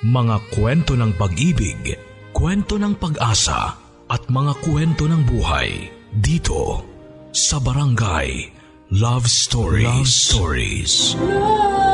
[0.00, 1.92] Mga kwento ng pag-ibig,
[2.32, 3.76] kwento ng pag-asa
[4.08, 6.80] at mga kwento ng buhay dito
[7.36, 8.48] sa Barangay
[8.96, 9.84] Love Stories.
[9.84, 10.92] Love Stories.
[11.20, 11.89] Love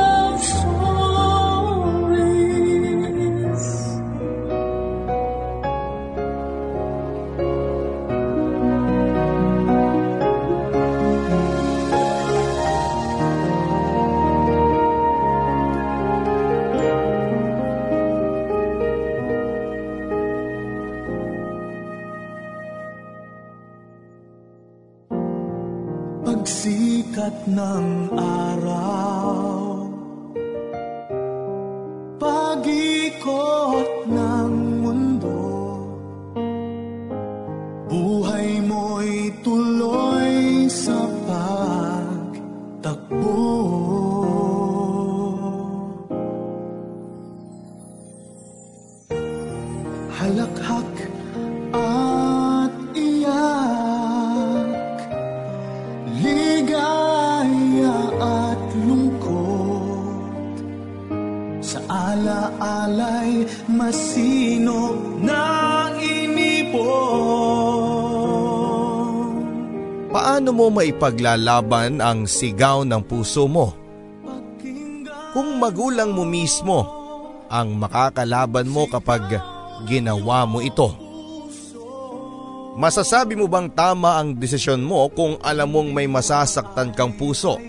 [70.97, 73.69] Maipaglalaban ang sigaw ng puso mo?
[75.29, 76.89] Kung magulang mo mismo
[77.53, 79.37] ang makakalaban mo kapag
[79.85, 80.89] ginawa mo ito.
[82.81, 87.61] Masasabi mo bang tama ang desisyon mo kung alam mong may masasaktan kang puso?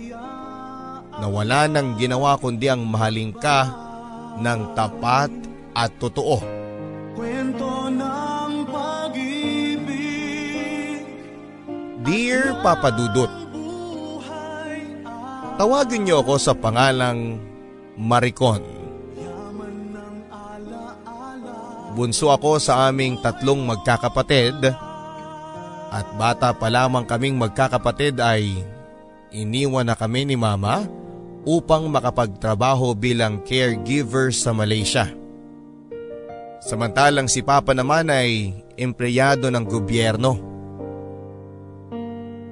[1.20, 3.68] Na wala nang ginawa kundi ang mahalin ka
[4.40, 5.28] ng tapat
[5.76, 6.57] at totoo.
[12.68, 13.32] Papa Dudut,
[15.56, 17.40] Tawagin niyo ako sa pangalang
[17.96, 18.60] Maricon.
[21.96, 24.68] Bunso ako sa aming tatlong magkakapatid
[25.88, 28.60] at bata pa lamang kaming magkakapatid ay
[29.32, 30.84] iniwan na kami ni mama
[31.48, 35.08] upang makapagtrabaho bilang caregiver sa Malaysia.
[36.60, 40.47] Samantalang si Papa naman ay empleyado ng gobyerno.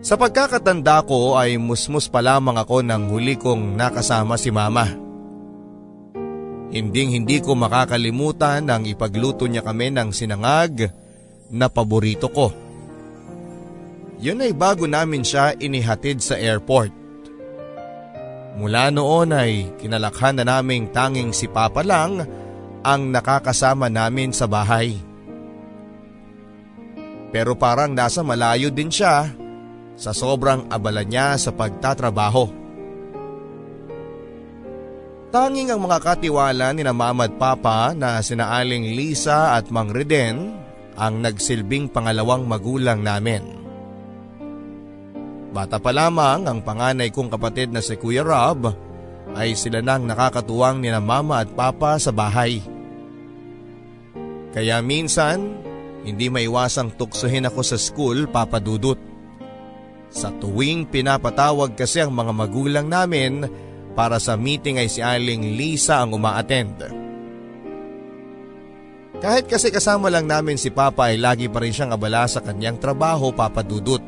[0.07, 4.87] Sa pagkakatanda ko ay musmus pa lamang ako nang huli kong nakasama si mama.
[6.71, 10.95] Hinding hindi ko makakalimutan ang ipagluto niya kami ng sinangag
[11.51, 12.55] na paborito ko.
[14.23, 16.95] Yun ay bago namin siya inihatid sa airport.
[18.63, 22.23] Mula noon ay kinalakhan na naming tanging si Papa lang
[22.87, 25.03] ang nakakasama namin sa bahay.
[27.35, 29.46] Pero parang nasa malayo din siya
[29.97, 32.69] sa sobrang abala niya sa pagtatrabaho.
[35.33, 40.55] Tanging ang mga katiwala ni na mama at papa na sinaaling Lisa at Mang Reden
[40.97, 43.65] ang nagsilbing pangalawang magulang namin.
[45.53, 48.69] Bata pa lamang ang panganay kong kapatid na si Kuya Rob
[49.37, 52.61] ay sila nang nakakatuwang ni na mama at papa sa bahay.
[54.57, 55.61] Kaya minsan,
[56.05, 59.16] hindi maiwasang tuksohin ako sa school papadudot.
[60.17, 63.45] Sa tuwing pinapatawag kasi ang mga magulang namin
[63.93, 66.89] para sa meeting ay si Aling Lisa ang umaattend.
[69.21, 72.81] Kahit kasi kasama lang namin si Papa ay lagi pa rin siyang abala sa kanyang
[72.81, 74.01] trabaho papadudot.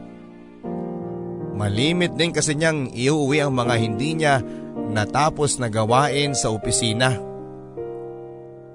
[1.60, 4.40] Malimit din kasi niyang iuwi ang mga hindi niya
[4.88, 7.12] natapos na gawain sa opisina.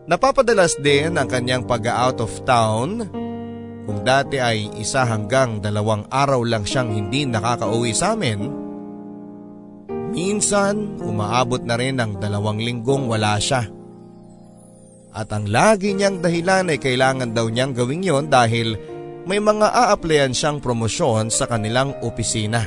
[0.06, 3.23] Napapadalas din ang kanyang pag-out of town
[3.84, 8.48] kung dati ay isa hanggang dalawang araw lang siyang hindi nakakauwi sa amin,
[10.16, 13.68] minsan umaabot na rin ng dalawang linggong wala siya.
[15.14, 18.74] At ang lagi niyang dahilan ay kailangan daw niyang gawin yon dahil
[19.30, 22.66] may mga aaplayan siyang promosyon sa kanilang opisina.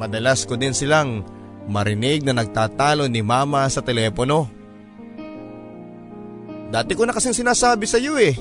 [0.00, 1.20] Madalas ko din silang
[1.68, 4.59] marinig na nagtatalo ni mama sa telepono.
[6.70, 8.38] Dati ko na kasing sinasabi sa iyo eh,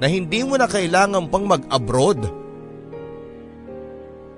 [0.00, 2.24] na hindi mo na kailangan pang mag-abroad.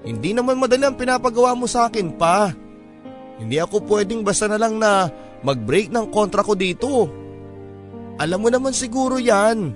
[0.05, 2.52] Hindi naman madali ang pinapagawa mo sa akin pa.
[3.38, 5.08] Hindi ako pwedeng basta na lang na
[5.46, 7.08] mag-break ng kontra ko dito.
[8.20, 9.72] Alam mo naman siguro yan.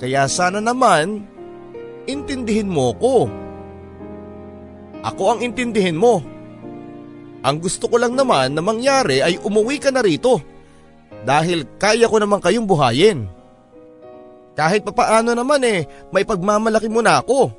[0.00, 1.26] Kaya sana naman,
[2.06, 3.28] intindihin mo ko.
[5.02, 6.22] Ako ang intindihin mo.
[7.46, 10.55] Ang gusto ko lang naman na mangyari ay umuwi ka na rito.
[11.26, 13.26] Dahil kaya ko naman kayong buhayin.
[14.54, 15.84] Kahit papaano naman eh,
[16.14, 17.50] may pagmamalaki mo na ako.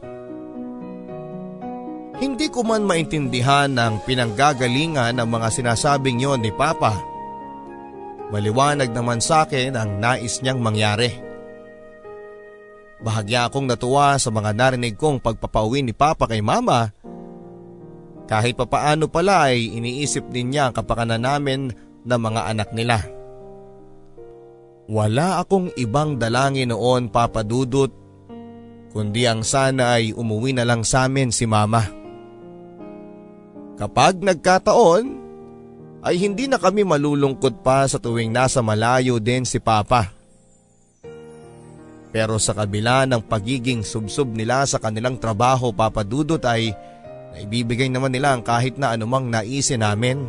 [2.18, 6.98] Hindi ko man maintindihan ang pinanggagalingan ng mga sinasabing yon ni Papa.
[8.34, 11.14] Maliwanag naman sa akin ang nais niyang mangyari.
[12.98, 16.90] Bahagya akong natuwa sa mga narinig kong pagpapauwi ni Papa kay Mama.
[18.26, 21.70] Kahit papaano pala ay iniisip din niya ang kapakanan namin
[22.02, 23.17] ng mga anak nila.
[24.88, 27.92] Wala akong ibang dalangin noon papadudot
[28.98, 31.86] kundi ang sana ay umuwi na lang sa amin si Mama.
[33.78, 35.06] Kapag nagkataon,
[36.02, 40.10] ay hindi na kami malulungkot pa sa tuwing nasa malayo din si Papa.
[42.10, 46.74] Pero sa kabila ng pagiging subsob nila sa kanilang trabaho papadudot ay
[47.36, 50.26] naibibigay naman nila ang kahit na anumang naisin namin.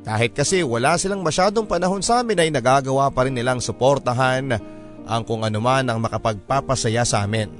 [0.00, 4.56] Kahit kasi wala silang masyadong panahon sa amin ay nagagawa pa rin nilang suportahan
[5.04, 7.52] ang kung anuman ang makapagpapasaya sa amin.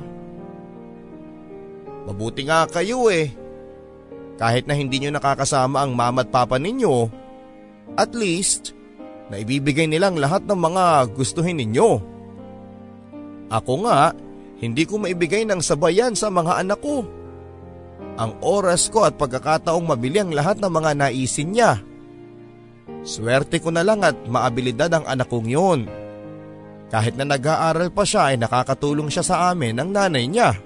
[2.08, 3.28] Mabuti nga kayo eh
[4.40, 7.12] kahit na hindi nyo nakakasama ang mama at papa ninyo,
[8.00, 8.72] at least,
[9.28, 12.00] naibibigay nilang lahat ng mga gustuhin ninyo.
[13.52, 14.16] Ako nga,
[14.64, 17.04] hindi ko maibigay ng sabayan sa mga anak ko.
[18.16, 21.84] Ang oras ko at pagkakataong mabili ang lahat ng mga naisin niya.
[23.00, 25.88] Swerte ko na lang at maabilidad ang anak kong yun.
[26.90, 30.58] Kahit na nag-aaral pa siya ay nakakatulong siya sa amin ng nanay niya.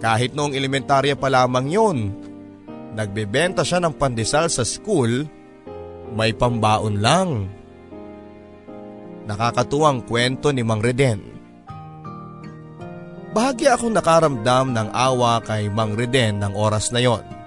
[0.00, 1.98] Kahit noong elementarya pa lamang yon,
[2.96, 5.28] nagbebenta siya ng pandesal sa school,
[6.16, 7.30] may pambaon lang.
[9.28, 11.20] Nakakatuwang kwento ni Mang Reden.
[13.30, 17.39] Bahagi akong nakaramdam ng awa kay Mang Reden ng oras na yon.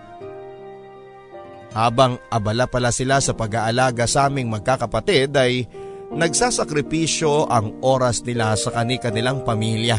[1.73, 5.65] Habang abala pala sila sa pag-aalaga sa aming magkakapatid ay
[6.13, 9.97] nagsasakripisyo ang oras nila sa kani-kanilang pamilya.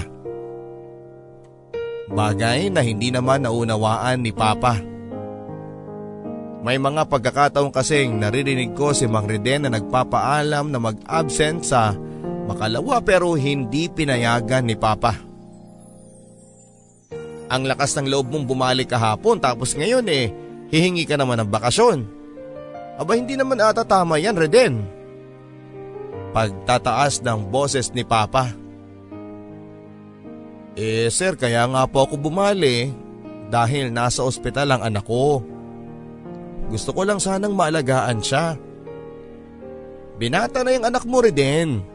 [2.15, 4.79] Bagay na hindi naman naunawaan ni Papa.
[6.65, 11.93] May mga pagkakataon kasing naririnig ko si Mang Reden na nagpapaalam na mag-absent sa
[12.47, 15.19] makalawa pero hindi pinayagan ni Papa.
[17.51, 20.44] Ang lakas ng loob mong bumalik kahapon tapos ngayon eh,
[20.75, 22.03] hihingi ka naman ng bakasyon.
[22.99, 24.83] Aba hindi naman ata tama yan Reden.
[26.35, 28.51] Pagtataas ng boses ni Papa.
[30.75, 32.91] Eh sir, kaya nga po ako bumali
[33.47, 35.47] dahil nasa ospital ang anak ko.
[36.75, 38.59] Gusto ko lang sanang maalagaan siya.
[40.19, 41.87] Binata na yung anak mo rin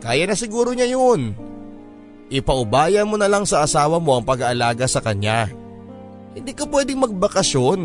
[0.00, 1.36] Kaya na siguro niya yun.
[2.32, 5.59] Ipaubaya mo na lang sa asawa mo ang pag-aalaga sa kanya.
[6.30, 7.80] Hindi ka pwedeng magbakasyon.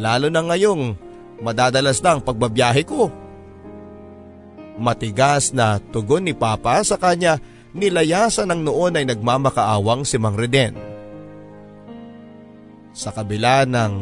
[0.00, 0.96] Lalo na ngayong
[1.44, 3.12] madadalas na ang pagbabiyahe ko.
[4.78, 7.42] Matigas na tugon ni Papa sa kanya
[7.74, 10.78] nilayasan ng noon ay nagmamakaawang si Mang Reden.
[12.94, 13.92] Sa kabila ng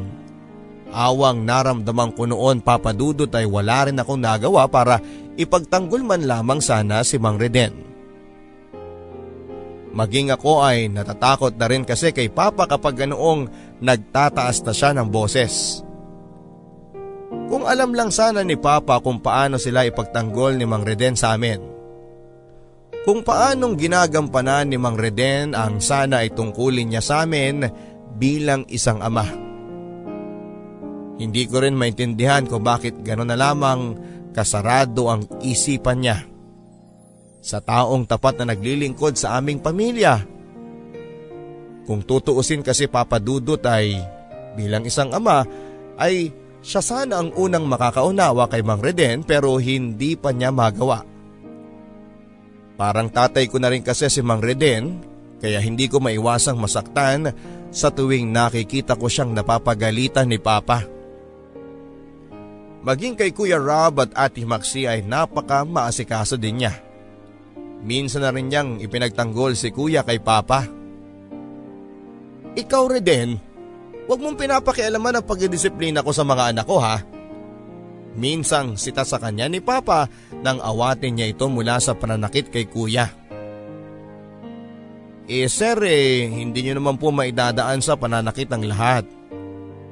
[0.93, 5.03] awang naramdaman ko noon papadudot ay wala rin akong nagawa para
[5.35, 7.96] ipagtanggol man lamang sana si Mang Reden.
[9.97, 13.49] Maging ako ay natatakot na rin kasi kay Papa kapag ganoong
[13.81, 15.81] nagtataas na siya ng boses.
[17.49, 21.77] Kung alam lang sana ni Papa kung paano sila ipagtanggol ni Mang Reden sa amin
[23.07, 27.63] kung paanong ginagampanan ni Mang Reden ang sana ay tungkulin niya sa amin
[28.19, 29.23] bilang isang ama.
[31.15, 33.95] Hindi ko rin maintindihan kung bakit gano'n na lamang
[34.35, 36.19] kasarado ang isipan niya.
[37.47, 40.19] Sa taong tapat na naglilingkod sa aming pamilya.
[41.87, 44.03] Kung tutuusin kasi papadudot ay
[44.59, 45.47] bilang isang ama
[45.95, 51.07] ay siya sana ang unang makakaunawa kay Mang Reden pero hindi pa niya magawa.
[52.75, 54.99] Parang tatay ko na rin kasi si Mang Reden
[55.39, 57.31] kaya hindi ko maiwasang masaktan
[57.71, 60.83] sa tuwing nakikita ko siyang napapagalitan ni Papa.
[62.83, 66.86] Maging kay Kuya Rob at Ate Maxi ay napaka maasikaso din niya.
[67.85, 70.65] Minsan na rin niyang ipinagtanggol si Kuya kay Papa.
[72.57, 73.37] Ikaw Reden,
[74.09, 77.05] huwag mong pinapakialaman ang pagdidisiplina ko sa mga anak ko ha.
[78.17, 80.09] Minsang sita sa kanya ni Papa
[80.41, 83.13] nang awatin niya ito mula sa pananakit kay kuya.
[85.29, 89.05] Eh sir eh, hindi niyo naman po maidadaan sa pananakit ng lahat.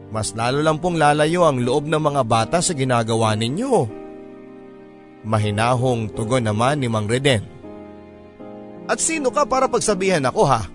[0.09, 4.03] Mas lalo lang pong lalayo ang loob ng mga bata sa ginagawa ninyo.
[5.27, 7.54] Mahinahong tugon naman ni Mang Reden.
[8.85, 10.69] At sino ka para pagsabihan ako ha?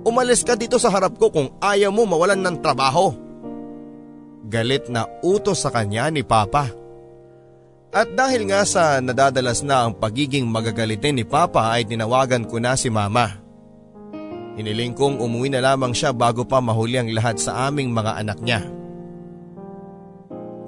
[0.00, 3.12] Umalis ka dito sa harap ko kung ayaw mo mawalan ng trabaho.
[4.48, 6.72] Galit na utos sa kanya ni Papa.
[7.90, 12.72] At dahil nga sa nadadalas na ang pagiging magagalitin ni Papa ay tinawagan ko na
[12.78, 13.36] si Mama.
[14.56, 18.38] Hiniling kong umuwi na lamang siya bago pa mahuli ang lahat sa aming mga anak
[18.40, 18.60] niya.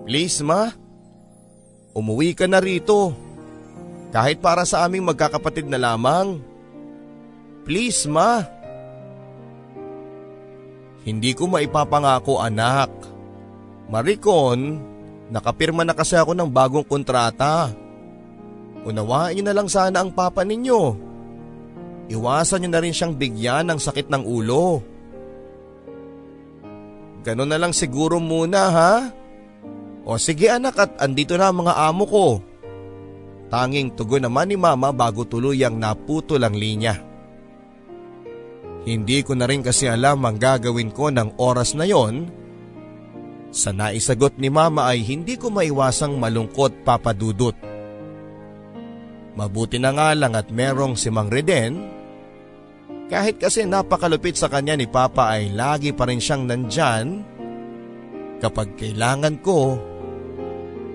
[0.05, 0.69] Please ma,
[1.95, 3.15] umuwi ka na rito.
[4.13, 6.37] Kahit para sa aming magkakapatid na lamang.
[7.65, 8.45] Please ma.
[11.03, 12.93] Hindi ko maipapangako anak.
[13.89, 14.79] Maricon,
[15.33, 17.73] nakapirma na kasi ako ng bagong kontrata.
[18.85, 20.83] Unawain niyo na lang sana ang papa ninyo.
[22.13, 24.85] Iwasan niyo na rin siyang bigyan ng sakit ng ulo.
[27.25, 28.95] Ganon na lang siguro muna ha?
[30.03, 32.27] O sige anak at andito na ang mga amo ko.
[33.53, 36.97] Tanging tugon naman ni mama bago tuluyang naputol ang linya.
[38.89, 42.33] Hindi ko na rin kasi alam ang gagawin ko ng oras na yon.
[43.53, 47.53] Sa naisagot ni mama ay hindi ko maiwasang malungkot papadudot.
[49.37, 51.77] Mabuti na nga lang at merong si Mang Reden.
[53.13, 57.21] Kahit kasi napakalupit sa kanya ni Papa ay lagi pa rin siyang nandyan
[58.41, 59.77] kapag kailangan ko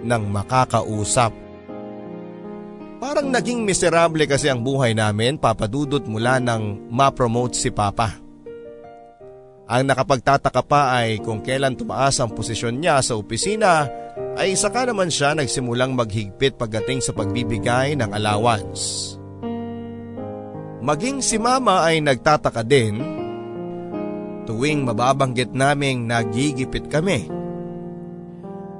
[0.02, 1.47] ng makakausap.
[2.98, 8.18] Parang naging miserable kasi ang buhay namin papadudot mula nang ma-promote si Papa.
[9.68, 13.86] Ang nakapagtataka pa ay kung kailan tumaas ang posisyon niya sa opisina
[14.40, 19.14] ay saka naman siya nagsimulang maghigpit pagdating sa pagbibigay ng allowance.
[20.82, 22.98] Maging si mama ay nagtataka din
[24.48, 27.28] tuwing mababanggit naming nagigipit kami.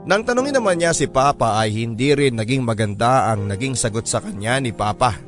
[0.08, 4.24] Nang tanungin naman niya si Papa ay hindi rin naging maganda ang naging sagot sa
[4.24, 5.20] kanya ni Papa.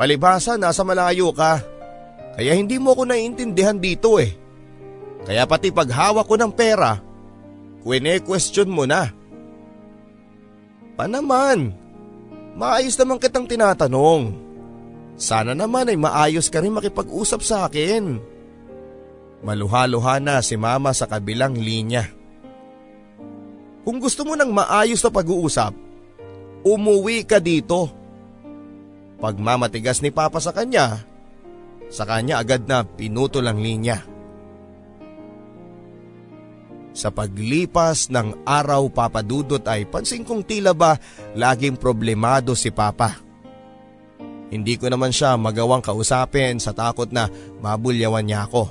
[0.00, 1.60] Palibasa nasa malayo ka,
[2.32, 4.32] kaya hindi mo ko naiintindihan dito eh.
[5.28, 6.96] Kaya pati paghawak ko ng pera,
[7.84, 9.12] kwene-question mo na.
[10.96, 11.76] Pa naman,
[12.56, 14.32] maayos naman kitang tinatanong.
[15.18, 18.16] Sana naman ay maayos ka rin makipag-usap sa akin.
[19.44, 22.17] Maluha-luha na si mama sa kabilang linya.
[23.88, 25.72] Kung gusto mo ng maayos na pag-uusap,
[26.60, 27.88] umuwi ka dito.
[29.16, 31.08] Pag mamatigas ni Papa sa kanya,
[31.88, 34.04] sa kanya agad na pinutol ang linya.
[36.92, 41.00] Sa paglipas ng araw papadudot ay pansin kong tila ba
[41.32, 43.16] laging problemado si Papa.
[44.52, 47.32] Hindi ko naman siya magawang kausapin sa takot na
[47.64, 48.68] mabulyawan niya ako.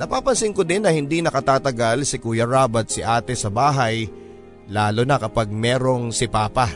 [0.00, 4.08] Napapansin ko din na hindi nakatatagal si Kuya Rob at si ate sa bahay
[4.72, 6.72] lalo na kapag merong si Papa.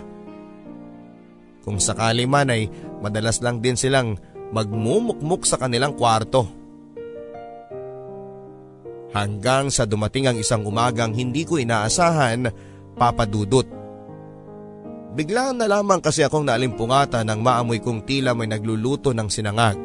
[1.64, 2.68] Kung sakali man ay
[3.00, 4.20] madalas lang din silang
[4.52, 6.44] magmumukmuk sa kanilang kwarto.
[9.16, 12.52] Hanggang sa dumating ang isang umagang hindi ko inaasahan,
[12.98, 13.64] papadudot.
[15.16, 19.80] Bigla na lamang kasi akong naalimpungatan nang maamoy kong tila may nagluluto ng sinangag.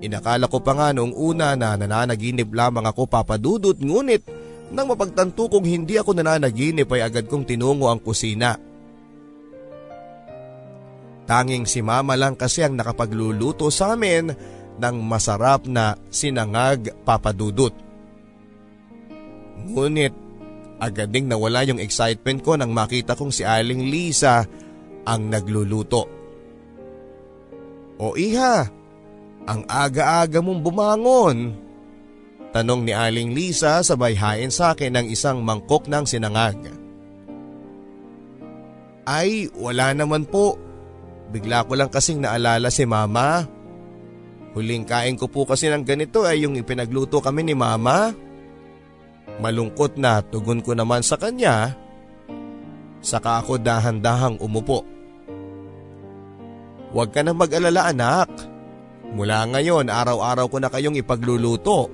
[0.00, 4.24] Inakala ko pa nga noong una na nananaginip lamang ako papadudot ngunit
[4.72, 8.56] nang mapagtanto kong hindi ako nananaginip ay agad kong tinungo ang kusina.
[11.28, 14.32] Tanging si mama lang kasi ang nakapagluluto sa amin
[14.80, 17.70] ng masarap na sinangag papadudot.
[19.68, 20.14] Ngunit
[20.80, 24.48] agad ding nawala yung excitement ko nang makita kong si Aling Lisa
[25.04, 26.08] ang nagluluto.
[28.00, 28.79] O iha,
[29.48, 31.38] ang aga-aga mong bumangon.
[32.50, 36.58] Tanong ni Aling Lisa sabay hain sa akin ng isang mangkok ng sinangag.
[39.06, 40.58] Ay, wala naman po.
[41.30, 43.46] Bigla ko lang kasing naalala si mama.
[44.50, 48.10] Huling kain ko po kasi ng ganito ay yung ipinagluto kami ni mama.
[49.38, 51.78] Malungkot na tugon ko naman sa kanya.
[52.98, 54.82] Saka ako dahan-dahang umupo.
[56.90, 58.49] Huwag ka na mag-alala anak.
[59.10, 61.90] Mula ngayon araw-araw ko na kayong ipagluluto.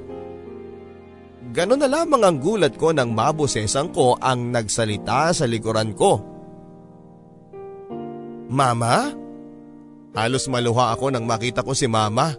[1.56, 6.20] Ganon na lamang ang gulat ko nang mabosesan ko ang nagsalita sa likuran ko.
[8.52, 9.14] Mama?
[10.16, 12.36] Halos maluha ako nang makita ko si mama.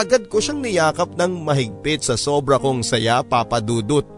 [0.00, 4.08] Agad ko siyang niyakap ng mahigpit sa sobra kong saya papadudot.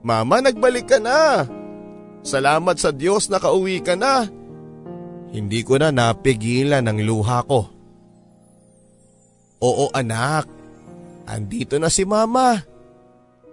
[0.00, 1.44] Mama nagbalik ka na.
[2.24, 4.24] Salamat sa Diyos na kauwi ka na.
[5.28, 7.79] Hindi ko na napigilan ang luha ko.
[9.60, 10.48] Oo anak,
[11.28, 12.56] andito na si mama.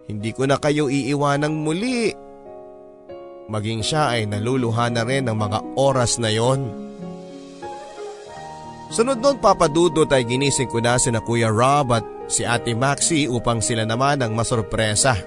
[0.08, 2.16] Hindi ko na kayo iiwanang muli.
[3.52, 6.88] Maging siya ay naluluha na rin ng mga oras na yon.
[8.88, 13.28] Sunod nun papadudot ay ginising ko na si na Kuya Rob at si Ate Maxi
[13.28, 15.20] upang sila naman ang masorpresa.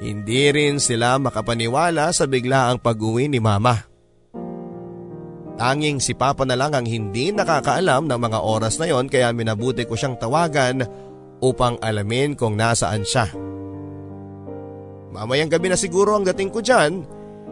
[0.00, 3.89] Hindi rin sila makapaniwala sa biglaang pag-uwi ni Mama.
[5.60, 9.84] Tanging si Papa na lang ang hindi nakakaalam ng mga oras na yon kaya minabuti
[9.84, 10.80] ko siyang tawagan
[11.44, 13.28] upang alamin kung nasaan siya.
[15.12, 17.04] Mamayang gabi na siguro ang dating ko dyan,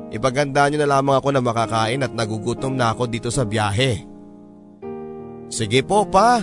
[0.09, 4.01] ipaganda niyo na lamang ako na makakain at nagugutom na ako dito sa biyahe.
[5.53, 6.41] Sige po pa,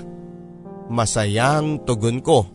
[0.85, 2.45] masayang tugon ko.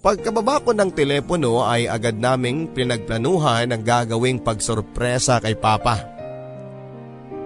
[0.00, 6.13] Pagkababa ko ng telepono ay agad naming pinagplanuhan ang gagawing pagsorpresa kay Papa.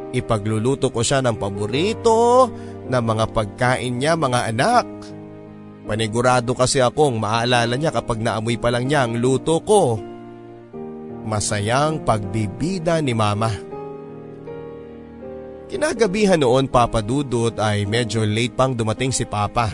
[0.08, 2.48] Ipagluluto ko siya ng paborito
[2.88, 4.86] na mga pagkain niya mga anak.
[5.84, 10.00] Panigurado kasi akong maalala niya kapag naamoy pa lang niya ang luto ko.
[11.28, 13.52] Masayang pagbibida ni Mama.
[15.68, 19.68] Kinagabihan noon Papa Dudut ay medyo late pang dumating si Papa.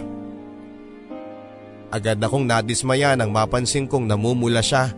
[1.94, 4.90] Agad akong nadismaya nang mapansin kong namumula siya.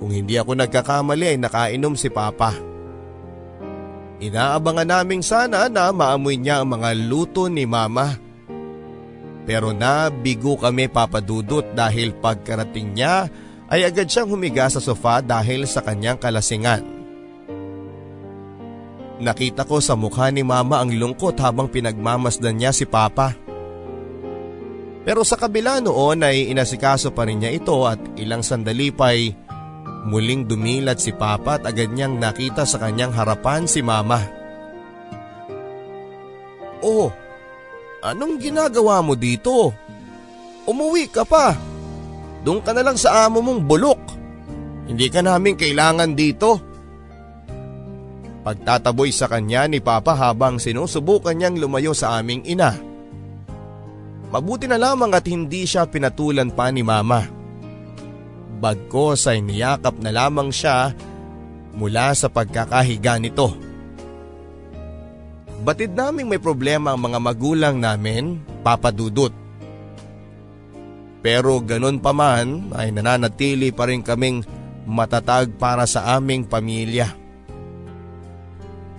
[0.00, 2.56] Kung hindi ako nagkakamali ay nakainom si Papa.
[4.22, 8.14] Inaabangan naming sana na maamoy niya ang mga luto ni Mama.
[9.44, 13.28] Pero nabigo kami papadudot dahil pagkarating niya
[13.68, 16.80] ay agad siyang humiga sa sofa dahil sa kanyang kalasingan.
[19.20, 23.34] Nakita ko sa mukha ni Mama ang lungkot habang pinagmamasdan niya si Papa.
[25.04, 29.43] Pero sa kabila noon ay inasikaso pa rin niya ito at ilang sandali pa'y
[30.04, 34.20] muling dumilat si Papa at agad niyang nakita sa kanyang harapan si Mama.
[36.84, 37.08] Oh,
[38.04, 39.72] anong ginagawa mo dito?
[40.68, 41.56] Umuwi ka pa.
[42.44, 44.00] Doon ka na lang sa amo mong bulok.
[44.84, 46.60] Hindi ka namin kailangan dito.
[48.44, 52.76] Pagtataboy sa kanya ni Papa habang sinusubukan niyang lumayo sa aming ina.
[54.28, 57.24] Mabuti na lamang at hindi siya pinatulan pa ni mama.
[58.58, 60.94] Bagkos ay niyakap na lamang siya
[61.74, 63.50] mula sa pagkakahiga nito.
[65.64, 69.32] Batid naming may problema ang mga magulang namin, papadudot.
[71.24, 74.44] Pero ganun pa man ay nananatili pa rin kaming
[74.84, 77.16] matatag para sa aming pamilya.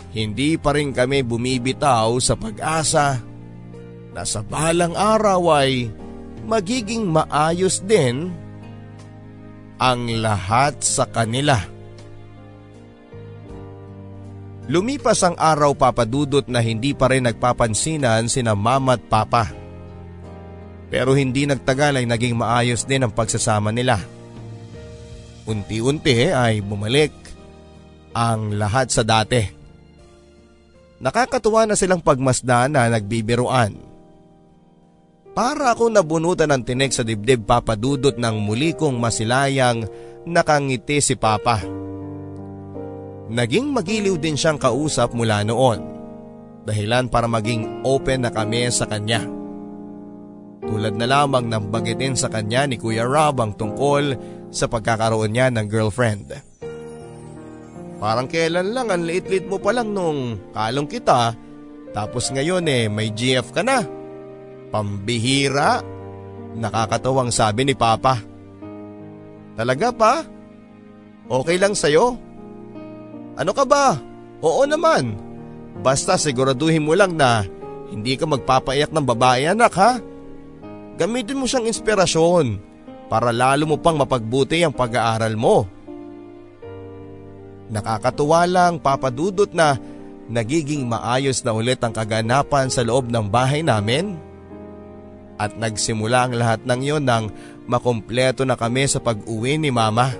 [0.09, 3.21] Hindi pa rin kami bumibitaw sa pag-asa
[4.15, 5.91] na sa balang araw ay
[6.49, 8.33] magiging maayos din
[9.75, 11.59] ang lahat sa kanila.
[14.65, 19.53] Lumipas ang araw papadudot na hindi pa rin nagpapansinan sina mama at papa.
[20.89, 24.01] Pero hindi nagtagal ay naging maayos din ang pagsasama nila.
[25.45, 27.13] Unti-unti ay bumalik
[28.17, 29.43] ang lahat sa dati.
[30.97, 33.94] Nakakatuwa na silang pagmasdan na nagbibiruan.
[35.35, 39.83] Para akong nabunutan ng tinik sa dibdib papadudot ng muli kong masilayang
[40.23, 41.59] nakangiti si Papa.
[43.27, 45.83] Naging magiliw din siyang kausap mula noon.
[46.63, 49.27] Dahilan para maging open na kami sa kanya.
[50.63, 54.15] Tulad na lamang ng bagitin sa kanya ni Kuya Rob ang tungkol
[54.55, 56.31] sa pagkakaroon niya ng girlfriend.
[57.99, 61.35] Parang kailan lang ang liit-liit mo pa lang nung kalong kita
[61.91, 64.04] tapos ngayon eh may GF ka na.
[64.75, 65.79] Pambihira?
[66.59, 68.19] Nakakatawang sabi ni Papa.
[69.55, 70.13] Talaga pa?
[71.31, 72.19] Okay lang sa'yo?
[73.39, 73.95] Ano ka ba?
[74.43, 75.15] Oo naman.
[75.79, 77.47] Basta siguraduhin mo lang na
[77.87, 79.95] hindi ka magpapaiyak ng babae anak ha.
[80.99, 82.59] Gamitin mo siyang inspirasyon
[83.07, 85.71] para lalo mo pang mapagbuti ang pag-aaral mo.
[87.71, 89.79] Nakakatuwa lang papadudot na
[90.27, 94.34] nagiging maayos na ulit ang kaganapan sa loob ng bahay namin
[95.35, 97.31] at nagsimula ang lahat ng iyon nang
[97.67, 100.15] makumpleto na kami sa pag-uwi ni Mama.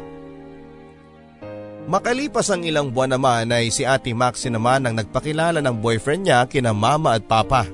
[1.86, 6.40] Makalipas ang ilang buwan naman ay si Ate Maxi naman ang nagpakilala ng boyfriend niya
[6.50, 7.70] kina Mama at Papa.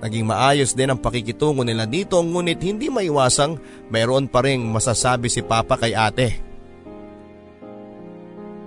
[0.00, 3.60] Naging maayos din ang pakikitungo nila dito ngunit hindi maiwasang
[3.92, 6.28] mayroon pa rin masasabi si Papa kay ate.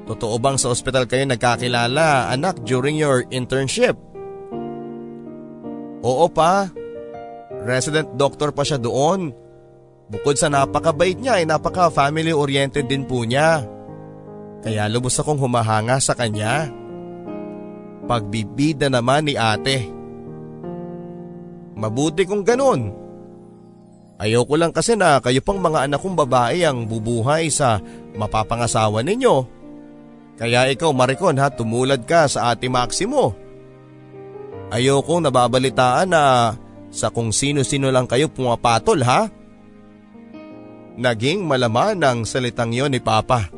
[0.07, 3.99] Totoo bang sa ospital kayo nagkakilala anak during your internship?
[6.05, 6.71] Oo pa,
[7.65, 9.33] Resident doctor pa siya doon.
[10.07, 13.65] Bukod sa napakabait niya ay napaka family oriented din po niya.
[14.63, 16.71] Kaya lubos akong humahanga sa kanya.
[18.07, 19.87] Pagbibida naman ni ate.
[21.77, 22.95] Mabuti kung ganun.
[24.17, 27.77] Ayoko lang kasi na kayo pang mga anak kong babae ang bubuhay sa
[28.17, 29.45] mapapangasawa ninyo.
[30.37, 33.37] Kaya ikaw Maricon ha, tumulad ka sa ate Maximo.
[34.73, 36.23] Ayoko nababalitaan na
[36.91, 39.27] sa kung sino-sino lang kayo pumapatol ha?
[40.97, 43.53] Naging malaman ang salitang yon ni Papa.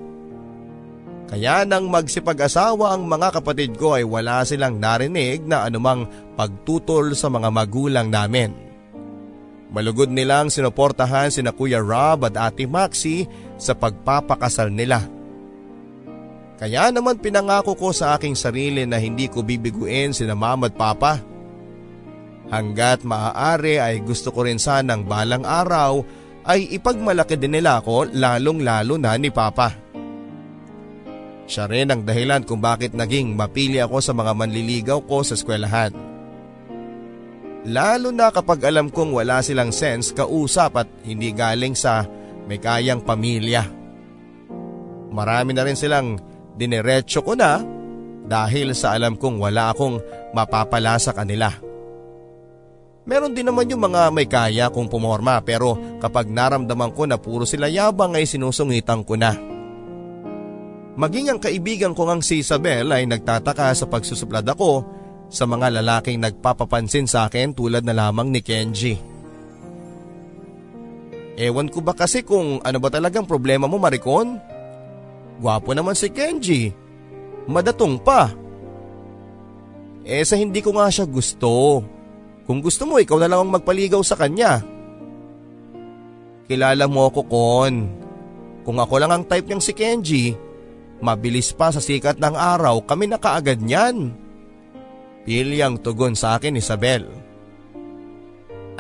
[1.30, 7.30] Kaya nang magsipag-asawa ang mga kapatid ko ay wala silang narinig na anumang pagtutol sa
[7.30, 8.50] mga magulang namin.
[9.70, 13.30] Malugod nilang sinuportahan sina Kuya Rob at Ate Maxi
[13.62, 15.06] sa pagpapakasal nila.
[16.58, 21.22] Kaya naman pinangako ko sa aking sarili na hindi ko bibiguin sina mama at papa.
[22.50, 26.02] Hanggat maaari ay gusto ko rin sanang balang araw
[26.50, 29.70] ay ipagmalaki din nila ako lalong lalo na ni papa.
[31.50, 35.94] Siya rin ang dahilan kung bakit naging mapili ako sa mga manliligaw ko sa eskwelahan.
[37.70, 42.06] Lalo na kapag alam kong wala silang sense kausap at hindi galing sa
[42.50, 43.66] may kayang pamilya.
[45.10, 46.18] Marami na rin silang
[46.58, 47.62] dinerecho ko na
[48.26, 50.02] dahil sa alam kong wala akong
[50.34, 51.69] mapapala sa kanila.
[53.10, 57.41] Meron din naman yung mga may kaya kung pumorma pero kapag naramdaman ko na puro
[57.41, 59.34] sila yabang ay sinusungitan ko na.
[60.93, 64.86] Maging ang kaibigan ko ngang si Isabel ay nagtataka sa pagsusuplad ako
[65.26, 68.93] sa mga lalaking nagpapapansin sa akin tulad na lamang ni Kenji.
[71.34, 74.38] Ewan ko ba kasi kung ano ba talagang problema mo Maricon?
[75.41, 76.69] Gwapo naman si Kenji.
[77.50, 78.30] Madatong pa.
[80.06, 81.82] Eh sa hindi ko nga siya gusto.
[82.50, 84.66] Kung gusto mo ikaw na lang ang magpaligaw sa kanya.
[86.50, 87.86] Kilala mo ako kon.
[88.66, 90.34] Kung ako lang ang type niyang si Kenji,
[90.98, 94.10] mabilis pa sa sikat ng araw kami na kaagad niyan.
[95.30, 97.06] Pilyang tugon sa akin Isabel.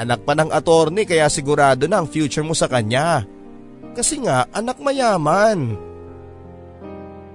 [0.01, 3.21] Anak pa ng attorney kaya sigurado na ang future mo sa kanya.
[3.93, 5.77] Kasi nga anak mayaman.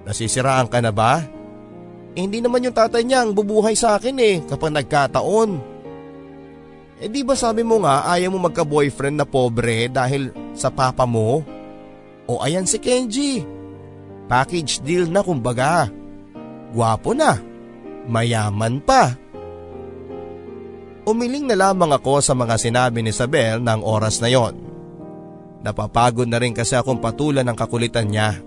[0.03, 1.23] Nasisiraan ka na ba?
[2.19, 5.74] Eh, hindi naman yung tatay niya ang bubuhay sa akin eh kapag nagkataon.
[7.05, 11.45] Eh di ba sabi mo nga ayaw mo magka-boyfriend na pobre dahil sa papa mo?
[12.25, 13.45] O ayan si Kenji.
[14.25, 15.93] Package deal na kumbaga.
[16.73, 17.37] Gwapo na
[18.09, 19.13] mayaman pa.
[21.05, 24.57] Umiling na lamang ako sa mga sinabi ni Isabel ng oras na yon.
[25.61, 28.41] Napapagod na rin kasi akong patulan ng kakulitan niya.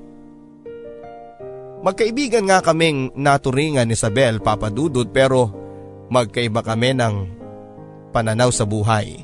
[1.85, 5.53] Magkaibigan nga kaming naturingan ni Isabel papadudod pero
[6.09, 7.37] magkaiba kami ng
[8.17, 9.21] pananaw sa buhay.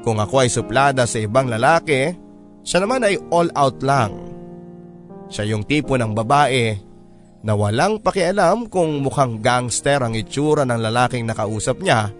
[0.00, 2.16] Kung ako ay suplada sa ibang lalaki,
[2.64, 4.16] siya naman ay all out lang.
[5.28, 6.72] Siya yung tipo ng babae
[7.44, 12.12] na walang pakialam kung mukhang gangster ang itsura ng lalaking nakausap niya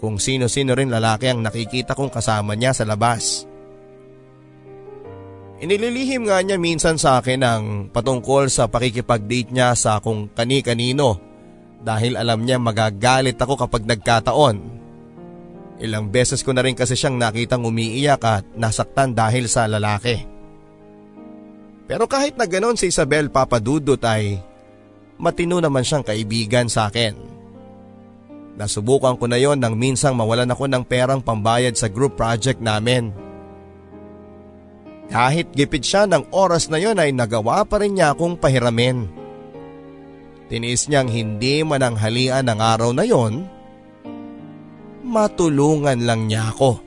[0.00, 3.44] kung sino-sino rin lalaki ang nakikita kong kasama niya sa labas.
[5.60, 11.29] Inililihim nga niya minsan sa akin ang patungkol sa pakikipag-date niya sa kung kani-kanino
[11.80, 14.56] dahil alam niya magagalit ako kapag nagkataon.
[15.80, 20.28] Ilang beses ko na rin kasi siyang nakitang umiiyak at nasaktan dahil sa lalaki.
[21.88, 24.38] Pero kahit na ganon si Isabel Papadudot ay
[25.16, 27.16] matino naman siyang kaibigan sa akin.
[28.60, 33.08] Nasubukan ko na yon nang minsang mawalan ako ng perang pambayad sa group project namin.
[35.08, 39.19] Kahit gipit siya ng oras na yon ay nagawa pa rin niya akong pahiramin.
[40.50, 43.46] Tinis niyang hindi mananghalian ng araw na yon,
[45.06, 46.82] matulungan lang niya ako.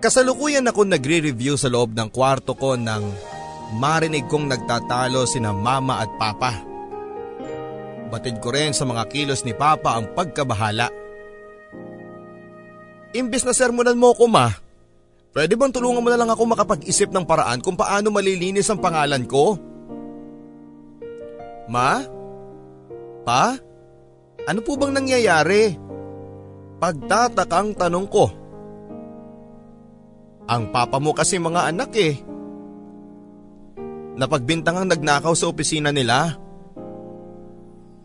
[0.00, 3.04] Kasalukuyan ako nagre-review sa loob ng kwarto ko ng
[3.76, 6.64] marinig kong nagtatalo sina mama at papa.
[8.08, 10.88] Batid ko rin sa mga kilos ni papa ang pagkabahala.
[13.12, 14.48] Imbis na sermonan mo ko ma,
[15.36, 19.28] pwede bang tulungan mo na lang ako makapag-isip ng paraan kung paano malilinis ang pangalan
[19.28, 19.71] ko?
[21.70, 22.02] Ma?
[23.22, 23.54] Pa?
[24.48, 25.78] Ano po bang nangyayari?
[26.82, 28.26] Pagtatakang tanong ko.
[30.50, 32.32] Ang papa mo kasi mga anak eh
[34.16, 36.36] napagbintangang nagnakaw sa opisina nila.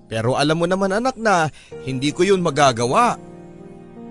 [0.08, 1.52] Pero alam mo naman anak na
[1.84, 3.20] hindi ko yun magagawa.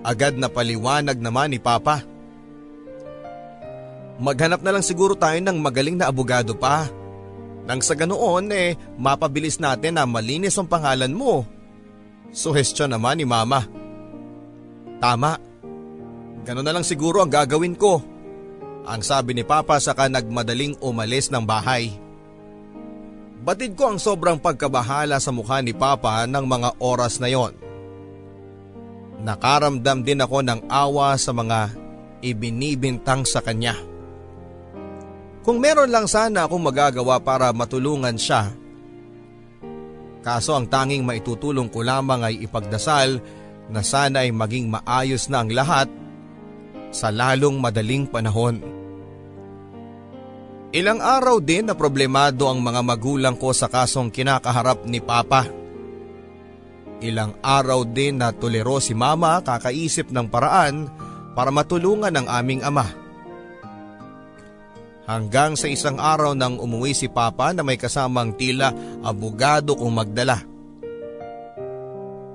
[0.05, 2.05] Agad na paliwanag naman ni Papa.
[4.21, 6.85] Maghanap na lang siguro tayo ng magaling na abogado pa.
[7.67, 11.43] Nang sa ganoon eh mapabilis natin na malinis ang pangalan mo.
[12.31, 13.67] Suhestyon naman ni Mama.
[15.03, 15.35] Tama.
[16.47, 17.99] Ganon na lang siguro ang gagawin ko.
[18.87, 21.91] Ang sabi ni Papa saka nagmadaling umalis ng bahay.
[23.43, 27.51] Batid ko ang sobrang pagkabahala sa mukha ni Papa ng mga oras na yon.
[29.27, 31.75] Nakaramdam din ako ng awa sa mga
[32.23, 33.75] ibinibintang sa kanya.
[35.47, 38.51] Kung meron lang sana akong magagawa para matulungan siya.
[40.19, 43.23] Kaso ang tanging maitutulong ko lamang ay ipagdasal
[43.71, 45.87] na sana ay maging maayos na ang lahat
[46.91, 48.59] sa lalong madaling panahon.
[50.75, 55.47] Ilang araw din na problemado ang mga magulang ko sa kasong kinakaharap ni Papa.
[56.99, 60.91] Ilang araw din na tulero si mama kakaisip ng paraan
[61.39, 63.06] para matulungan ang aming ama.
[65.07, 70.43] Hanggang sa isang araw nang umuwi si Papa na may kasamang tila abogado kung magdala.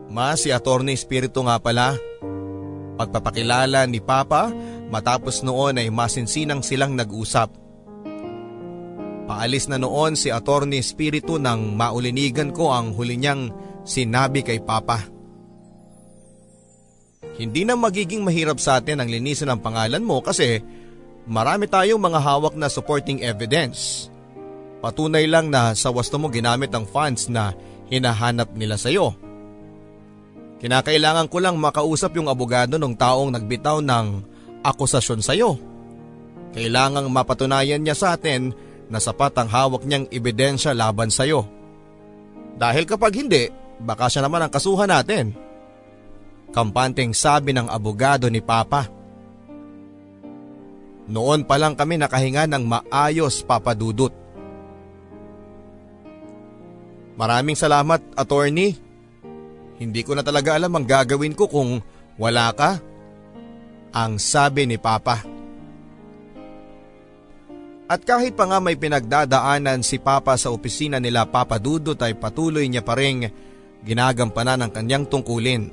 [0.08, 1.92] Ma, si Attorney Espiritu nga pala.
[2.96, 4.48] Pagpapakilala ni Papa
[4.88, 7.52] matapos noon ay masinsinang silang nag-usap.
[9.28, 13.52] Paalis na noon si Attorney Espiritu nang maulinigan ko ang huli niyang
[13.84, 15.12] sinabi kay Papa.
[17.36, 20.60] Hindi na magiging mahirap sa atin ang linisin ang pangalan mo kasi
[21.26, 24.10] marami tayong mga hawak na supporting evidence.
[24.82, 27.54] Patunay lang na sa wasto mo ginamit ang funds na
[27.86, 29.14] hinahanap nila sa iyo.
[30.58, 34.06] Kinakailangan ko lang makausap yung abogado ng taong nagbitaw ng
[34.62, 35.58] akusasyon sa iyo.
[36.54, 38.54] Kailangang mapatunayan niya sa atin
[38.90, 41.46] na sapat ang hawak niyang ebidensya laban sa iyo.
[42.58, 43.48] Dahil kapag hindi,
[43.82, 45.34] baka siya naman ang kasuhan natin.
[46.52, 49.01] Kampanteng sabi ng abogado ni Papa.
[51.10, 54.14] Noon pa lang kami nakahinga ng maayos papadudot.
[57.18, 58.78] Maraming salamat, attorney.
[59.82, 61.82] Hindi ko na talaga alam ang gagawin ko kung
[62.16, 62.78] wala ka.
[63.92, 65.20] Ang sabi ni Papa.
[67.92, 72.64] At kahit pa nga may pinagdadaanan si Papa sa opisina nila Papa Dudut ay patuloy
[72.64, 73.28] niya pa rin
[73.84, 75.68] ginagampanan ang kanyang tungkulin.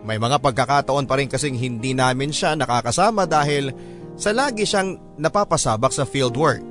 [0.00, 3.74] May mga pagkakataon pa rin kasing hindi namin siya nakakasama dahil
[4.16, 6.64] sa lagi siyang napapasabak sa fieldwork.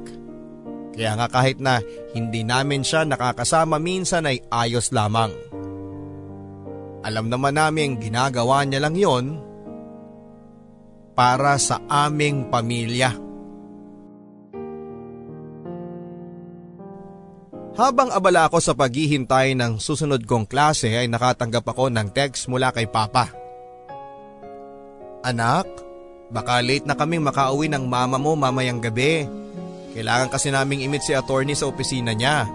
[0.98, 1.80] Kaya nga kahit na
[2.18, 5.32] hindi namin siya nakakasama minsan ay ayos lamang.
[7.06, 9.26] Alam naman namin ginagawa niya lang yon
[11.14, 13.14] para sa aming pamilya.
[17.76, 22.72] Habang abala ako sa paghihintay ng susunod kong klase ay nakatanggap ako ng text mula
[22.72, 23.28] kay Papa.
[25.28, 25.68] Anak,
[26.34, 29.26] baka late na kaming makauwi ng mama mo mamayang gabi.
[29.96, 32.50] Kailangan kasi naming imit si attorney sa opisina niya.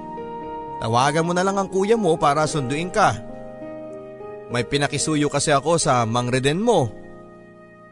[0.80, 3.16] Tawagan mo na lang ang kuya mo para sunduin ka.
[4.50, 6.90] May pinakisuyo kasi ako sa mangreden mo.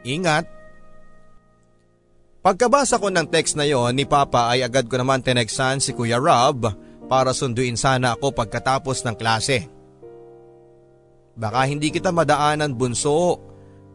[0.03, 0.49] Ingat.
[2.43, 6.17] Pagkabasa ko ng text na yon ni Papa ay agad ko naman tinextan si Kuya
[6.17, 6.71] Rob
[7.11, 9.69] para sunduin sana ako pagkatapos ng klase.
[11.39, 13.39] Baka hindi kita madaanan bunso.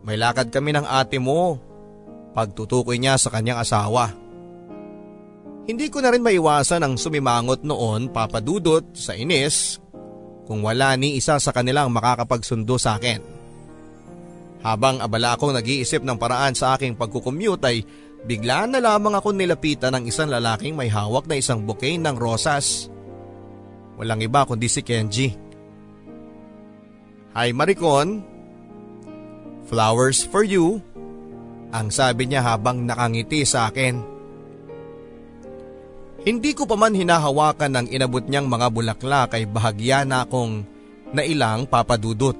[0.07, 1.59] May lakad kami ng ate mo.
[2.33, 4.09] Pagtutukoy niya sa kanyang asawa.
[5.63, 9.79] Hindi ko na rin maiwasan ang sumimangot noon papadudot sa inis
[10.43, 13.23] kung wala ni isa sa kanilang makakapagsundo sa akin.
[14.63, 17.83] Habang abala akong nag-iisip ng paraan sa aking pagkukommute ay
[18.27, 22.87] bigla na lamang ako nilapitan ng isang lalaking may hawak na isang bouquet ng rosas.
[23.95, 25.31] Walang iba kundi si Kenji.
[27.35, 28.23] Hi Maricon.
[29.67, 30.83] Flowers for you.
[31.73, 33.97] Ang sabi niya habang nakangiti sa akin.
[36.23, 40.63] Hindi ko pa man hinahawakan ng inabot niyang mga bulaklak ay bahagya na akong
[41.11, 42.37] nailang papadudot.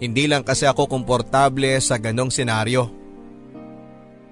[0.00, 2.88] Hindi lang kasi ako komportable sa ganong senaryo.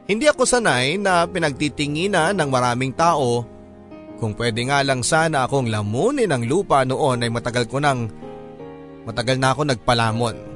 [0.08, 3.44] Hindi ako sanay na pinagtitinginan ng maraming tao
[4.16, 8.08] kung pwede nga lang sana akong lamunin ang lupa noon ay matagal ko nang
[9.04, 10.47] matagal na ako nagpalamon.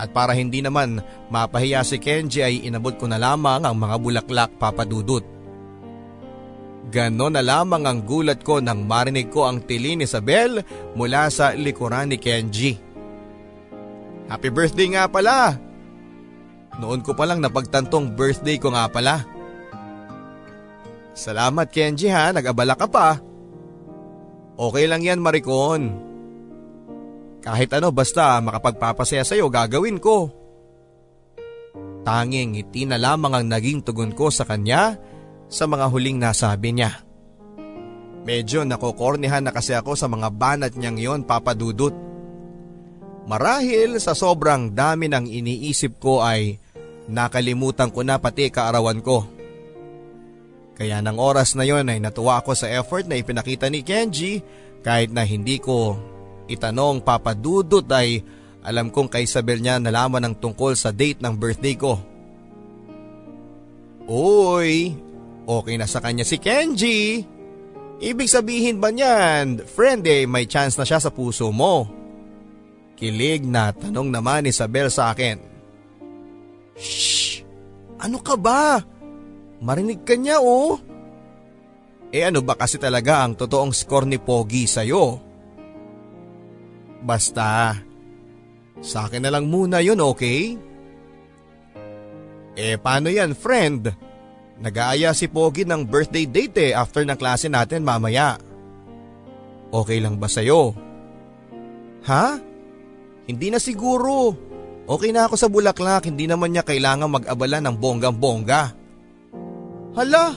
[0.00, 4.50] At para hindi naman mapahiya si Kenji ay inabot ko na lamang ang mga bulaklak
[4.56, 5.20] papadudot.
[6.88, 10.64] Ganon na lamang ang gulat ko nang marinig ko ang tili ni Isabel
[10.96, 12.80] mula sa likuran ni Kenji.
[14.32, 15.60] Happy birthday nga pala!
[16.80, 19.28] Noon ko palang napagtantong birthday ko nga pala.
[21.12, 23.20] Salamat Kenji ha, nag-abala ka pa.
[24.56, 26.09] Okay lang yan Maricon.
[27.40, 30.28] Kahit ano basta makapagpapasaya sa'yo gagawin ko.
[32.04, 34.96] Tanging ngiti na lamang ang naging tugon ko sa kanya
[35.48, 37.04] sa mga huling nasabi niya.
[38.24, 41.92] Medyo nakokornihan na kasi ako sa mga banat niyang yon papadudot.
[43.24, 46.60] Marahil sa sobrang dami ng iniisip ko ay
[47.08, 49.24] nakalimutan ko na pati kaarawan ko.
[50.76, 54.40] Kaya ng oras na yon ay natuwa ako sa effort na ipinakita ni Kenji
[54.80, 56.00] kahit na hindi ko
[56.50, 58.20] itanong papadudot ay
[58.60, 61.96] alam kong kay Isabel niya nalaman ng tungkol sa date ng birthday ko.
[64.10, 64.92] Uy,
[65.46, 67.24] okay na sa kanya si Kenji.
[68.00, 71.88] Ibig sabihin ba niyan, friend eh may chance na siya sa puso mo?
[72.96, 75.40] Kilig na tanong naman ni Isabel sa akin.
[76.76, 77.44] Shh!
[78.00, 78.80] Ano ka ba?
[79.60, 80.80] Marinig ka niya oh.
[82.10, 85.29] Eh ano ba kasi talaga ang totoong score ni Pogi sa'yo?
[87.00, 87.76] Basta,
[88.80, 90.56] sa akin na lang muna yun, okay?
[92.56, 93.88] Eh paano yan, friend?
[94.60, 98.36] Nag-aaya si Pogi ng birthday date eh after ng klase natin mamaya.
[99.72, 100.76] Okay lang ba sa'yo?
[102.04, 102.36] Ha?
[103.24, 104.36] Hindi na siguro.
[104.84, 108.62] Okay na ako sa bulaklak, hindi naman niya kailangan mag-abala ng bonggang-bongga.
[109.96, 110.36] Hala,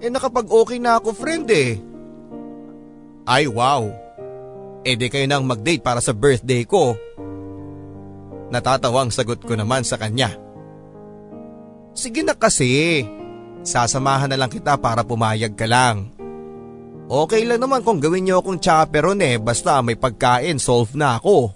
[0.00, 1.78] eh nakapag okay na ako friend eh.
[3.28, 3.86] Ay wow,
[4.86, 6.94] eh di kayo nang mag-date para sa birthday ko.
[8.54, 10.30] Natatawang sagot ko naman sa kanya.
[11.90, 13.02] Sige na kasi,
[13.66, 16.14] sasamahan na lang kita para pumayag ka lang.
[17.06, 21.54] Okay lang naman kung gawin niyo akong chaperon eh basta may pagkain solve na ako.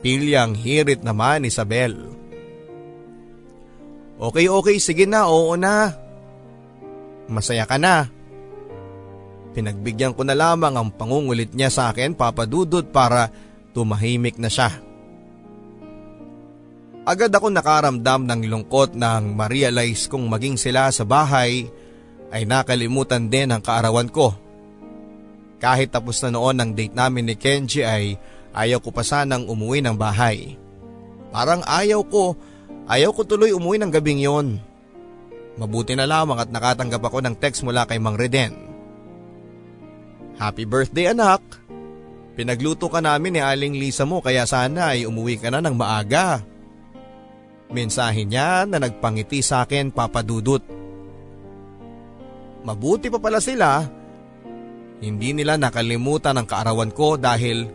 [0.00, 1.96] Pilyang hirit naman Isabel.
[4.16, 5.92] Okay okay sige na oo na.
[7.28, 8.15] Masaya ka na.
[9.56, 13.32] Pinagbigyan ko na lamang ang pangungulit niya sa akin papadudod para
[13.72, 14.68] tumahimik na siya.
[17.08, 21.72] Agad ako nakaramdam ng lungkot nang ma-realize kong maging sila sa bahay
[22.28, 24.36] ay nakalimutan din ang kaarawan ko.
[25.56, 28.20] Kahit tapos na noon ang date namin ni Kenji ay
[28.52, 30.60] ayaw ko pa sanang umuwi ng bahay.
[31.32, 32.36] Parang ayaw ko,
[32.90, 34.60] ayaw ko tuloy umuwi ng gabing yon.
[35.56, 38.65] Mabuti na lamang at nakatanggap ako ng text mula kay Mang Reden.
[40.36, 41.40] Happy birthday anak!
[42.36, 46.44] Pinagluto ka namin ni Aling Lisa mo kaya sana ay umuwi ka na ng maaga.
[47.72, 50.60] Mensahe niya na nagpangiti sa akin papadudot.
[52.60, 53.88] Mabuti pa pala sila.
[55.00, 57.72] Hindi nila nakalimutan ang kaarawan ko dahil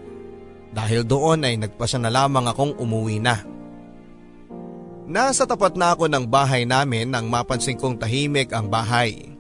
[0.70, 3.42] dahil doon ay nagpasya na lamang akong umuwi na.
[5.10, 9.31] Nasa tapat na ako ng bahay namin nang mapansin kong tahimik ang bahay.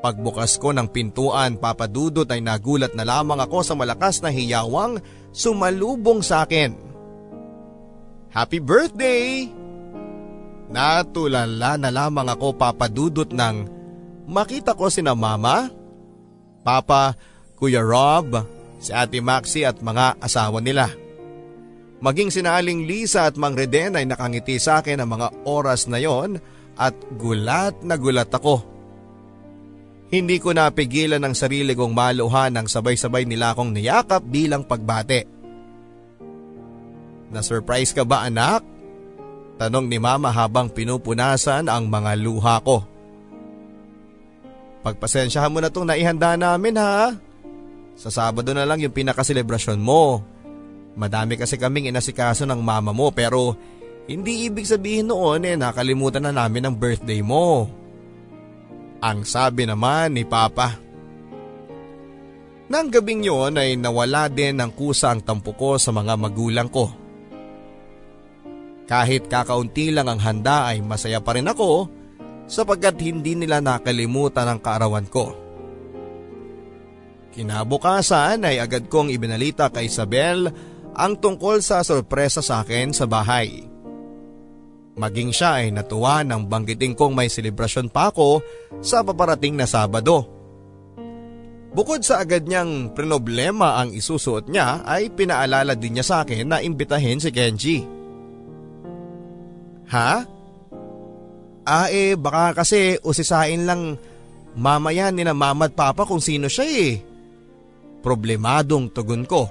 [0.00, 4.96] Pagbukas ko ng pintuan papadudot ay nagulat na lamang ako sa malakas na hiyawang
[5.28, 6.72] sumalubong sa akin.
[8.32, 9.44] Happy birthday!
[10.72, 13.68] Natulala na lamang ako papadudot nang
[14.24, 15.68] makita ko sina mama,
[16.64, 17.18] papa,
[17.60, 18.40] kuya Rob,
[18.80, 20.88] si ate Maxi at mga asawa nila.
[22.00, 26.40] Maging sinaling Lisa at Mang Reden ay nakangiti sa akin ang mga oras na yon
[26.80, 28.64] at gulat na gulat ako.
[30.10, 35.30] Hindi ko napigilan ang sarili kong maluhan nang sabay-sabay nila akong niyakap bilang pagbate.
[37.30, 38.66] Na-surprise ka ba anak?
[39.54, 42.82] Tanong ni mama habang pinupunasan ang mga luha ko.
[44.82, 47.14] Pagpasensyahan mo na itong naihanda namin ha.
[47.94, 50.24] Sa Sabado na lang yung pinakaselebrasyon mo.
[50.98, 53.54] Madami kasi kaming inasikaso ng mama mo pero
[54.10, 57.70] hindi ibig sabihin noon eh nakalimutan na namin ang birthday mo.
[59.00, 60.76] Ang sabi naman ni Papa.
[62.70, 66.92] Nang gabing yon ay nawala din ng kusa ang tampo ko sa mga magulang ko.
[68.84, 71.88] Kahit kakaunti lang ang handa ay masaya pa rin ako
[72.50, 75.34] sapagkat hindi nila nakalimutan ang kaarawan ko.
[77.30, 80.50] Kinabukasan ay agad kong ibinalita kay Isabel
[80.98, 83.69] ang tungkol sa sorpresa sa akin sa bahay.
[85.00, 88.44] Maging siya ay natuwa nang banggiting kong may selebrasyon pa ako
[88.84, 90.28] sa paparating na Sabado.
[91.72, 96.60] Bukod sa agad niyang problema ang isusuot niya ay pinaalala din niya sa akin na
[96.60, 97.80] imbitahin si Kenji.
[99.88, 100.12] Ha?
[101.64, 103.96] Ah eh baka kasi usisain lang
[104.52, 106.92] mamaya ni na mama at papa kung sino siya eh.
[108.04, 109.48] Problemadong tugon ko.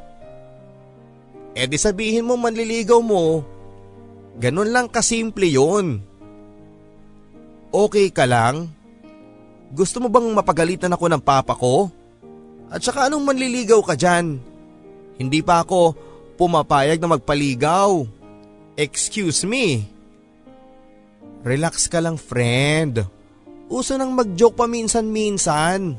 [1.58, 3.42] Eh di sabihin mo manliligaw mo
[4.39, 5.99] Ganon lang kasimple yon.
[7.69, 8.71] Okay ka lang?
[9.69, 11.91] Gusto mo bang mapagalitan ako ng papa ko?
[12.71, 14.39] At saka anong manliligaw ka dyan?
[15.19, 15.93] Hindi pa ako
[16.39, 18.08] pumapayag na magpaligaw.
[18.80, 19.84] Excuse me.
[21.43, 23.04] Relax ka lang friend.
[23.67, 25.93] Uso nang mag-joke pa minsan-minsan.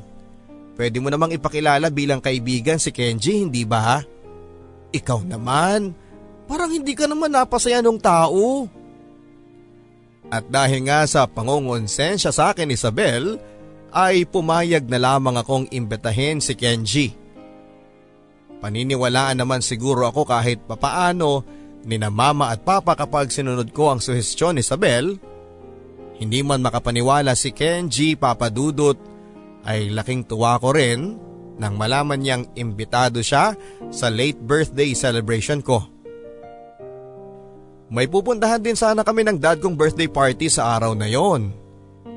[0.75, 4.01] Pwede mo namang ipakilala bilang kaibigan si Kenji, hindi ba?
[4.91, 5.93] Ikaw naman,
[6.51, 8.67] Parang hindi ka naman napasaya ng tao.
[10.27, 13.39] At dahil nga sa pangongonsensya sa akin Isabel,
[13.95, 17.15] ay pumayag na lamang akong imbitahin si Kenji.
[18.59, 21.47] Paniniwalaan naman siguro ako kahit papaano
[21.87, 25.15] ni na mama at papa kapag sinunod ko ang suhestyon ni Isabel.
[26.19, 28.99] Hindi man makapaniwala si Kenji papadudot
[29.63, 31.15] ay laking tuwa ko rin
[31.63, 33.55] nang malaman niyang imbitado siya
[33.87, 36.00] sa late birthday celebration ko.
[37.91, 41.51] May pupuntahan din sana kami ng dad kong birthday party sa araw na yon.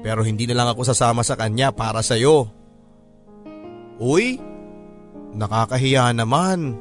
[0.07, 2.47] Pero hindi na lang ako sasama sa kanya para sa'yo.
[3.99, 4.39] Uy,
[5.35, 6.79] nakakahiya naman.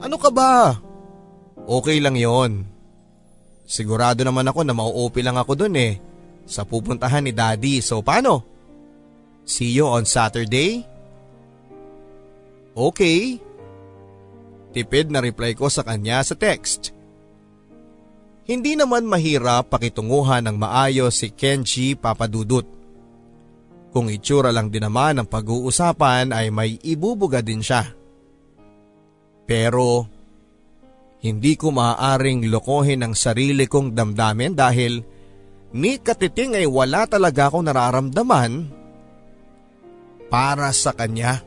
[0.00, 0.80] Ano ka ba?
[1.68, 2.64] Okay lang yon.
[3.68, 6.00] Sigurado naman ako na mauupi lang ako dun eh.
[6.48, 7.84] Sa pupuntahan ni daddy.
[7.84, 8.40] So paano?
[9.44, 10.88] See you on Saturday?
[12.72, 13.36] Okay.
[14.72, 16.96] Tipid na reply ko sa kanya sa text.
[18.48, 22.64] Hindi naman mahirap pakitunguhan ng maayos si Kenji Papadudut.
[23.92, 27.84] Kung itsura lang din naman ang pag-uusapan ay may ibubuga din siya.
[29.44, 30.08] Pero
[31.20, 35.04] hindi ko maaaring lokohin ang sarili kong damdamin dahil
[35.76, 38.64] ni katiting ay wala talaga akong nararamdaman
[40.32, 41.44] para sa kanya.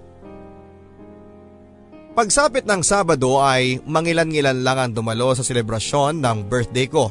[2.11, 7.07] Pagsapit ng Sabado ay mangilan-ngilan lang ang dumalo sa selebrasyon ng birthday ko.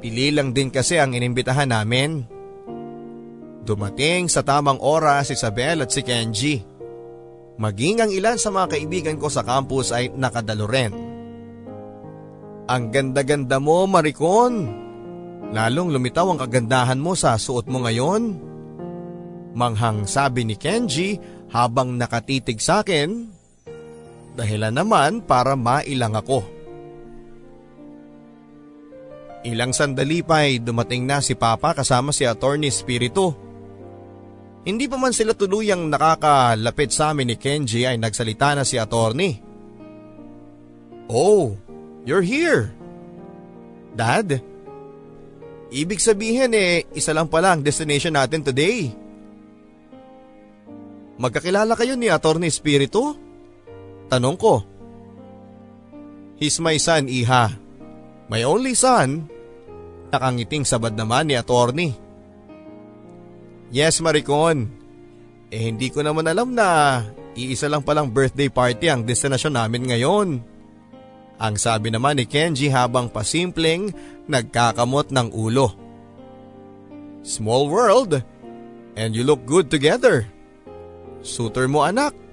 [0.00, 2.24] Pili lang din kasi ang inimbitahan namin.
[3.60, 6.64] Dumating sa tamang oras si Isabel at si Kenji.
[7.60, 10.92] Maging ang ilan sa mga kaibigan ko sa campus ay nakadalo rin.
[12.64, 14.64] Ang ganda-ganda mo Maricon.
[15.52, 18.32] Lalong lumitaw ang kagandahan mo sa suot mo ngayon.
[19.52, 21.20] Manghang sabi ni Kenji
[21.52, 23.33] habang nakatitig sa akin
[24.34, 26.42] Dahilan naman para mailang ako.
[29.44, 33.36] Ilang sandali pa ay dumating na si Papa kasama si Attorney Spirito.
[34.64, 39.38] Hindi pa man sila tuluyang nakakalapit sa amin ni Kenji ay nagsalita na si Attorney.
[41.12, 41.52] Oh,
[42.08, 42.72] you're here.
[43.92, 44.40] Dad,
[45.68, 48.90] ibig sabihin eh isa lang pala ang destination natin today.
[51.20, 53.23] Magkakilala kayo ni Attorney Spirito?
[54.08, 54.62] Tanong ko.
[56.36, 57.54] He's my son, Iha.
[58.28, 59.30] My only son.
[60.10, 61.94] Nakangiting sabad naman ni attorney.
[63.74, 64.70] Yes, Maricon.
[65.54, 67.00] Eh hindi ko naman alam na
[67.38, 70.28] iisa lang palang birthday party ang destinasyon namin ngayon.
[71.38, 73.90] Ang sabi naman ni Kenji habang pasimpleng
[74.30, 75.74] nagkakamot ng ulo.
[77.26, 78.22] Small world
[78.94, 80.26] and you look good together.
[81.22, 82.23] Suitor mo anak.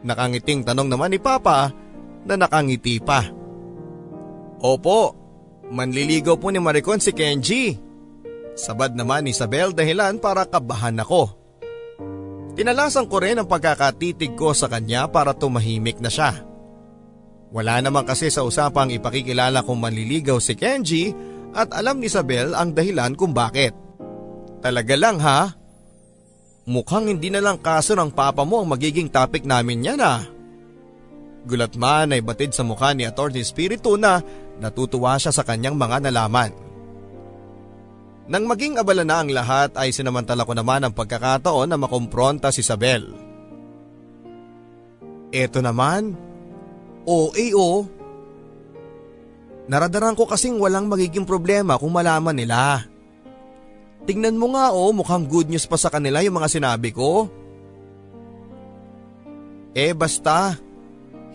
[0.00, 1.72] Nakangiting tanong naman ni Papa
[2.24, 3.24] na nakangiti pa.
[4.60, 5.16] Opo,
[5.72, 7.76] manliligaw po ni Maricon si Kenji.
[8.56, 11.32] Sabad naman ni Isabel dahilan para kabahan ako.
[12.56, 16.44] Tinalasan ko rin ang pagkakatitig ko sa kanya para tumahimik na siya.
[17.50, 21.10] Wala naman kasi sa usapang ipakikilala kung manliligaw si Kenji
[21.50, 23.74] at alam ni Isabel ang dahilan kung bakit.
[24.60, 25.50] Talaga lang ha,
[26.68, 30.24] Mukhang hindi na lang kaso ng papa mo ang magiging topic namin yan ah.
[31.48, 33.40] Gulat man ay batid sa mukha ni Atty.
[33.40, 34.20] Spiritu na
[34.60, 36.52] natutuwa siya sa kanyang mga nalaman.
[38.30, 42.62] Nang maging abala na ang lahat ay sinamantala ko naman ang pagkakataon na makompronta si
[42.62, 43.10] Isabel.
[45.34, 46.14] Eto naman,
[47.08, 47.88] OAO.
[49.70, 52.89] Naradaran ko kasing walang magiging problema kung malaman nila.
[54.08, 57.28] Tingnan mo nga oh, mukhang good news pa sa kanila yung mga sinabi ko.
[59.76, 60.56] Eh basta,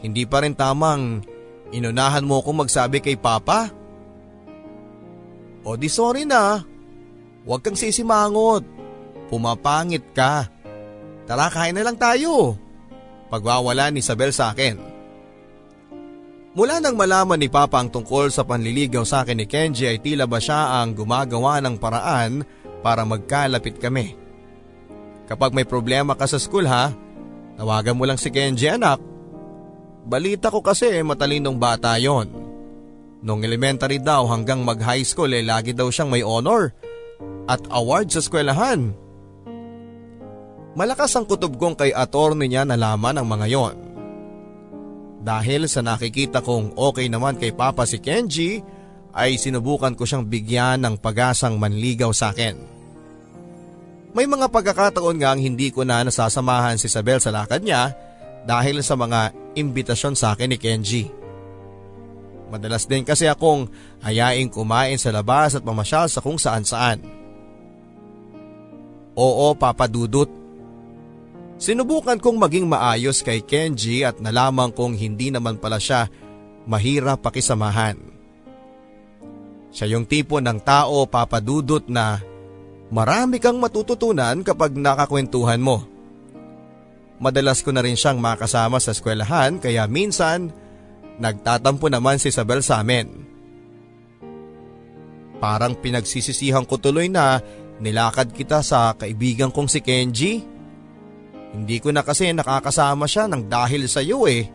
[0.03, 1.24] hindi pa rin tamang
[1.72, 3.72] inunahan mo akong magsabi kay Papa.
[5.66, 6.61] O di sorry na,
[7.47, 8.61] huwag kang sisimangot,
[9.32, 10.49] pumapangit ka.
[11.26, 12.53] Tara kain na lang tayo.
[13.34, 14.95] Pagwawala ni Isabel sa akin.
[16.56, 20.24] Mula nang malaman ni Papa ang tungkol sa panliligaw sa akin ni Kenji ay tila
[20.24, 22.47] ba siya ang gumagawa ng paraan
[22.80, 24.16] para magkalapit kami.
[25.28, 26.95] Kapag may problema ka sa school ha,
[27.60, 29.03] tawagan mo lang si Kenji anak.
[30.08, 32.32] Balita ko kasi matalinong bata yon.
[33.20, 36.72] Nung elementary daw hanggang mag high school eh lagi daw siyang may honor
[37.51, 38.95] at award sa eskwelahan.
[40.80, 43.95] Malakas ang kutob kong kay attorney niya nalaman ang mga yon.
[45.26, 48.61] Dahil sa nakikita kong okay naman kay Papa si Kenji,
[49.09, 52.53] ay sinubukan ko siyang bigyan ng pag-asang manligaw sa akin.
[54.13, 57.97] May mga pagkakataon nga ang hindi ko na nasasamahan si Isabel sa lakad niya
[58.45, 61.09] dahil sa mga imbitasyon sa akin ni Kenji.
[62.53, 63.65] Madalas din kasi akong
[64.05, 67.01] hayaing kumain sa labas at mamasyal sa kung saan saan.
[69.17, 70.30] Oo, Papa Dudut,
[71.66, 76.05] Sinubukan kong maging maayos kay Kenji at nalaman kong hindi naman pala siya
[76.70, 77.97] mahirap pakisamahan.
[79.74, 82.22] Siya yung tipo ng tao papadudot na
[82.93, 85.82] marami kang matututunan kapag nakakwentuhan mo.
[87.18, 90.53] Madalas ko na rin siyang makasama sa eskwelahan kaya minsan
[91.18, 93.09] nagtatampo naman si Isabel sa amin.
[95.41, 97.41] Parang pinagsisisihan ko tuloy na
[97.82, 100.53] nilakad kita sa kaibigan kong si Kenji.
[101.56, 104.51] Hindi ko na kasi nakakasama siya ng dahil sa iyo eh.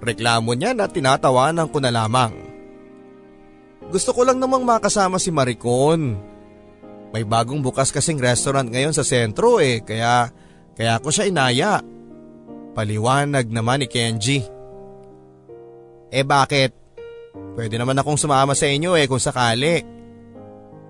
[0.00, 2.32] Reklamo niya na tinatawanan ko na lamang.
[3.92, 6.16] Gusto ko lang namang makasama si Maricon.
[7.12, 10.32] May bagong bukas kasing restaurant ngayon sa sentro eh kaya
[10.72, 11.84] kaya ko siya inaya.
[12.72, 14.40] Paliwanag naman ni Kenji.
[16.12, 16.72] Eh bakit?
[17.56, 19.80] Pwede naman akong sumama sa inyo eh kung sakali.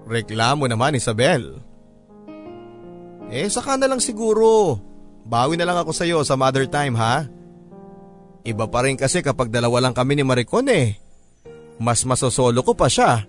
[0.07, 1.59] Reklamo naman Isabel.
[3.31, 4.79] Eh saka na lang siguro.
[5.27, 7.27] Bawi na lang ako sa iyo sa mother time ha.
[8.47, 10.95] Iba pa rin kasi kapag dalawa lang kami ni Maricon eh.
[11.83, 13.27] Mas masosolo ko pa siya.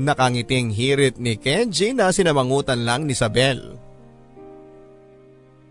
[0.00, 3.76] Nakangiting hirit ni Kenji na sinamangutan lang ni Isabel.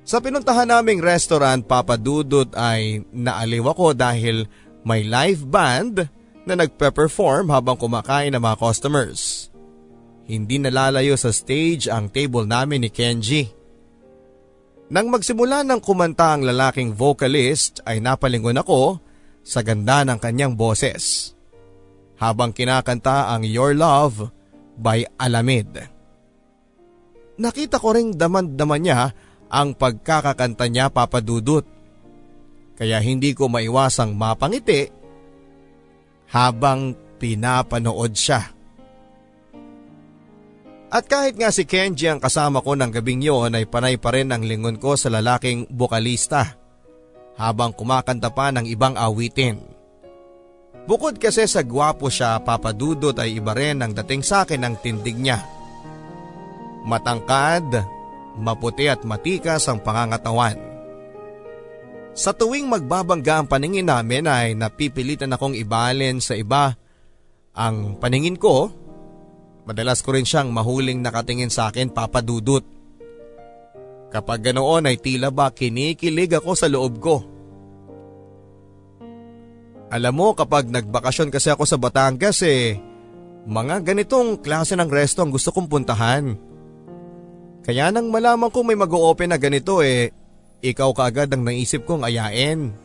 [0.05, 4.45] Sa pinuntahan naming restaurant Papa Dudut ay naaliw ako dahil
[4.85, 6.05] may live band
[6.43, 9.47] na nagpe-perform habang kumakain ng mga customers.
[10.27, 13.62] Hindi nalalayo sa stage ang table namin ni Kenji.
[14.93, 19.01] Nang magsimula ng kumanta ang lalaking vocalist ay napalingon ako
[19.41, 21.33] sa ganda ng kanyang boses.
[22.21, 24.29] Habang kinakanta ang Your Love
[24.77, 25.89] by Alamid.
[27.41, 29.09] Nakita ko ring daman-daman niya
[29.49, 31.65] ang pagkakakanta niya papadudot.
[32.77, 34.93] Kaya hindi ko maiwasang mapangiti
[36.29, 38.45] habang pinapanood siya.
[40.93, 44.29] At kahit nga si Kenji ang kasama ko ng gabing yon ay panay pa rin
[44.29, 46.53] ang lingon ko sa lalaking bokalista
[47.33, 49.57] habang kumakanta pa ng ibang awitin.
[50.85, 55.17] Bukod kasi sa gwapo siya papadudot ay iba rin ang dating sa akin ng tindig
[55.17, 55.41] niya.
[56.85, 57.73] Matangkad,
[58.37, 60.61] maputi at matikas ang pangangatawan.
[62.13, 66.77] Sa tuwing magbabangga ang paningin namin ay napipilitan akong ibalin sa iba
[67.57, 68.69] ang paningin ko.
[69.63, 72.63] Madalas ko rin siyang mahuling nakatingin sa akin papadudot.
[74.11, 77.15] Kapag ganoon ay tila ba kinikilig ako sa loob ko.
[79.93, 82.77] Alam mo kapag nagbakasyon kasi ako sa Batangas eh,
[83.45, 86.33] mga ganitong klase ng resto ang gusto kong puntahan.
[87.63, 90.11] Kaya nang malaman ko may mag-o-open na ganito eh,
[90.59, 92.75] ikaw kaagad ang naisip kong ayain.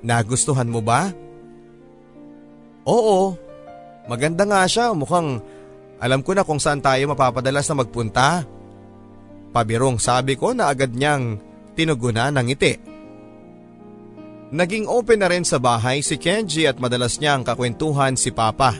[0.00, 1.12] Nagustuhan mo ba?
[2.82, 3.36] Oo,
[4.10, 5.38] maganda nga siya mukhang
[6.02, 8.42] alam ko na kung saan tayo mapapadalas na magpunta.
[9.54, 11.38] Pabirong sabi ko na agad niyang
[11.78, 12.74] tinugunan ng ngiti.
[14.52, 18.74] Naging open na rin sa bahay si Kenji at madalas niya ang kakwentuhan si Papa.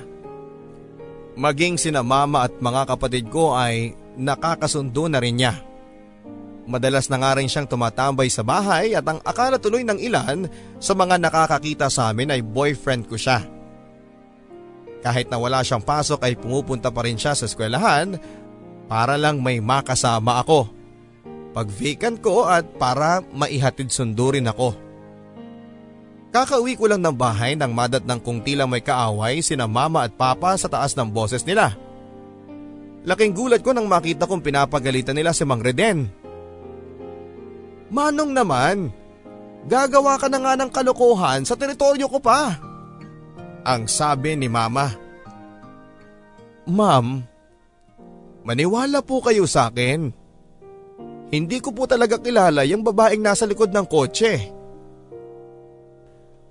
[1.39, 5.55] Maging sina mama at mga kapatid ko ay nakakasundo na rin niya.
[6.67, 10.51] Madalas na nga rin siyang tumatambay sa bahay at ang akala tuloy ng ilan
[10.83, 13.62] sa mga nakakakita sa amin ay boyfriend ko siya.
[15.03, 18.17] Kahit na wala siyang pasok ay pumupunta pa rin siya sa eskwelahan
[18.87, 20.71] para lang may makasama ako.
[21.53, 24.73] Pag vacant ko at para maihatid sundo rin ako.
[26.33, 30.17] Kakauwi ko lang ng bahay nang madat ng kung tila may kaaway sina mama at
[30.17, 31.77] papa sa taas ng boses nila.
[33.05, 36.09] Laking gulat ko nang makita kong pinapagalitan nila si Mang Reden.
[37.93, 38.89] Manong naman,
[39.69, 42.72] gagawa ka na nga ng kalokohan sa teritoryo ko pa.
[43.63, 44.91] Ang sabi ni mama.
[46.67, 47.23] Ma'am,
[48.43, 50.11] maniwala po kayo sa akin.
[51.33, 54.53] Hindi ko po talaga kilala yung babaeng nasa likod ng kotse.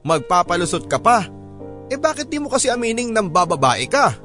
[0.01, 1.29] Magpapalusot ka pa.
[1.91, 4.17] Eh bakit di mo kasi amining ng bababae ka?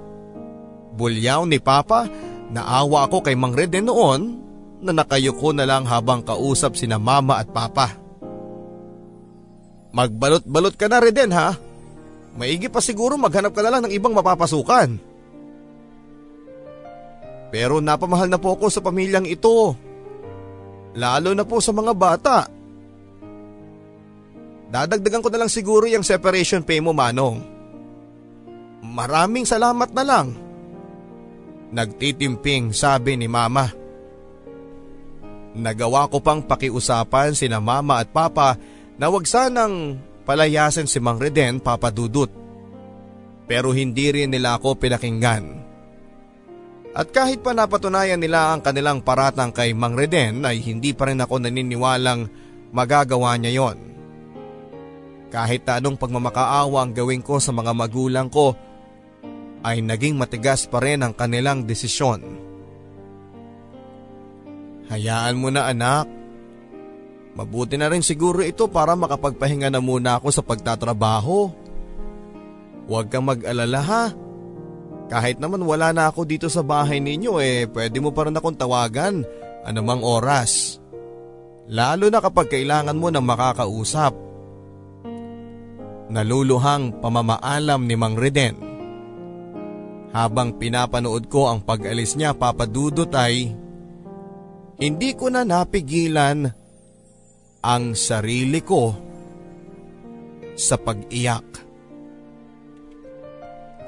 [0.97, 2.09] Bulyaw ni Papa,
[2.49, 4.41] naawa ako kay Mang Reden noon
[4.80, 7.93] na nakayuko na lang habang kausap sina Mama at Papa.
[9.93, 11.65] Magbalot-balot ka na Reden ha?
[12.37, 15.01] Maigi pa siguro maghanap ka na lang ng ibang mapapasukan.
[17.49, 19.72] Pero napamahal na po ako sa pamilyang ito.
[20.97, 22.39] Lalo na po sa mga bata.
[24.68, 27.41] Dadagdagan ko na lang siguro yung separation pay mo Manong.
[28.84, 30.26] Maraming salamat na lang.
[31.72, 33.72] Nagtitimping sabi ni mama.
[35.57, 38.61] Nagawa ko pang pakiusapan sina mama at papa
[39.01, 42.28] na wag sanang palayasin si Mang Reden papadudot.
[43.46, 45.64] Pero hindi rin nila ako pinakinggan.
[46.96, 51.22] At kahit pa napatunayan nila ang kanilang paratang kay Mang Reden ay hindi pa rin
[51.22, 52.26] ako naniniwalang
[52.74, 53.78] magagawa niya yon.
[55.30, 58.56] Kahit anong pagmamakaawa ang gawin ko sa mga magulang ko
[59.62, 62.22] ay naging matigas pa rin ang kanilang desisyon.
[64.86, 66.06] Hayaan mo na anak.
[67.37, 71.53] Mabuti na rin siguro ito para makapagpahinga na muna ako sa pagtatrabaho.
[72.89, 74.05] Huwag kang mag-alala ha.
[75.12, 78.57] Kahit naman wala na ako dito sa bahay ninyo eh pwede mo pa rin akong
[78.57, 79.20] tawagan
[79.68, 80.80] anumang oras.
[81.68, 84.26] Lalo na kapag kailangan mo ng makakausap.
[86.07, 88.55] naluluhang pamamaalam ni Mang Reden.
[90.14, 93.53] Habang pinapanood ko ang pag-alis niya papadudot ay
[94.78, 96.47] hindi ko na napigilan
[97.66, 98.94] ang sarili ko
[100.54, 101.66] sa pag-iyak.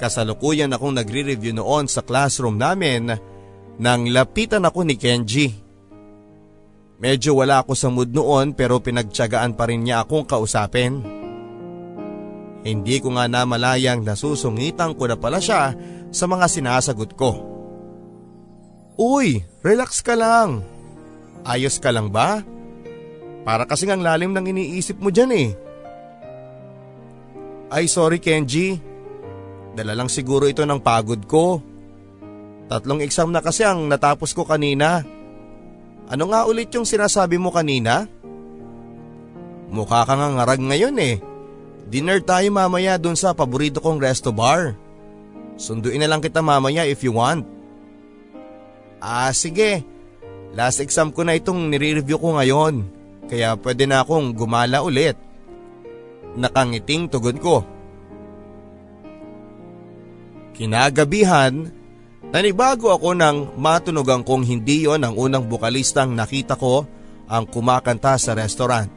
[0.03, 3.14] Kasalukuyan akong nagre-review noon sa classroom namin
[3.79, 5.55] nang lapitan ako ni Kenji.
[6.99, 10.99] Medyo wala ako sa mood noon pero pinagtyagaan pa rin niya akong kausapin.
[12.66, 15.79] Hindi ko nga namalayang nasusungitan ko na pala siya
[16.11, 17.31] sa mga sinasagot ko.
[18.99, 20.66] Uy, relax ka lang.
[21.47, 22.43] Ayos ka lang ba?
[23.47, 25.49] Para kasing ang lalim ng iniisip mo dyan eh.
[27.68, 28.80] Ay sorry Kenji.
[29.76, 31.61] Dala lang siguro ito ng pagod ko.
[32.68, 35.05] Tatlong exam na kasi ang natapos ko kanina.
[36.09, 38.09] Ano nga ulit yung sinasabi mo kanina?
[39.68, 41.20] Mukha kang ngarag ngayon eh.
[41.89, 44.76] Dinner tayo mamaya dun sa paborito kong resto bar.
[45.57, 47.45] Sunduin na lang kita mamaya if you want.
[49.01, 49.84] Ah sige,
[50.53, 52.98] last exam ko na itong nire-review ko ngayon.
[53.29, 55.14] Kaya pwede na akong gumala ulit.
[56.35, 57.57] Nakangiting tugon ko.
[60.57, 61.70] Kinagabihan,
[62.35, 66.83] nanibago ako nang matunogan kong hindi yon ang unang bukalistang nakita ko
[67.29, 68.91] ang kumakanta sa restaurant.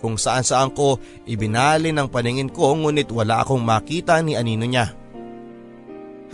[0.00, 4.92] Kung saan saan ko ibinali ng paningin ko ngunit wala akong makita ni anino niya.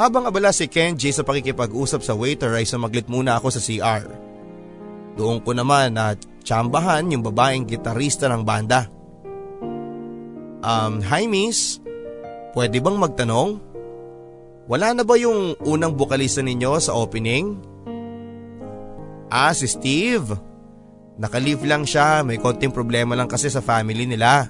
[0.00, 4.08] Habang abala si Kenji sa pakikipag-usap sa waiter ay sumaglit muna ako sa CR.
[5.20, 8.88] Doon ko naman na tsambahan yung babaeng gitarista ng banda.
[10.60, 11.80] Um, hi miss,
[12.52, 13.60] pwede bang magtanong?
[14.70, 17.58] Wala na ba yung unang bukalista ninyo sa opening?
[19.30, 20.30] Ah, si Steve.
[21.20, 24.46] Nakalive lang siya, may konting problema lang kasi sa family nila.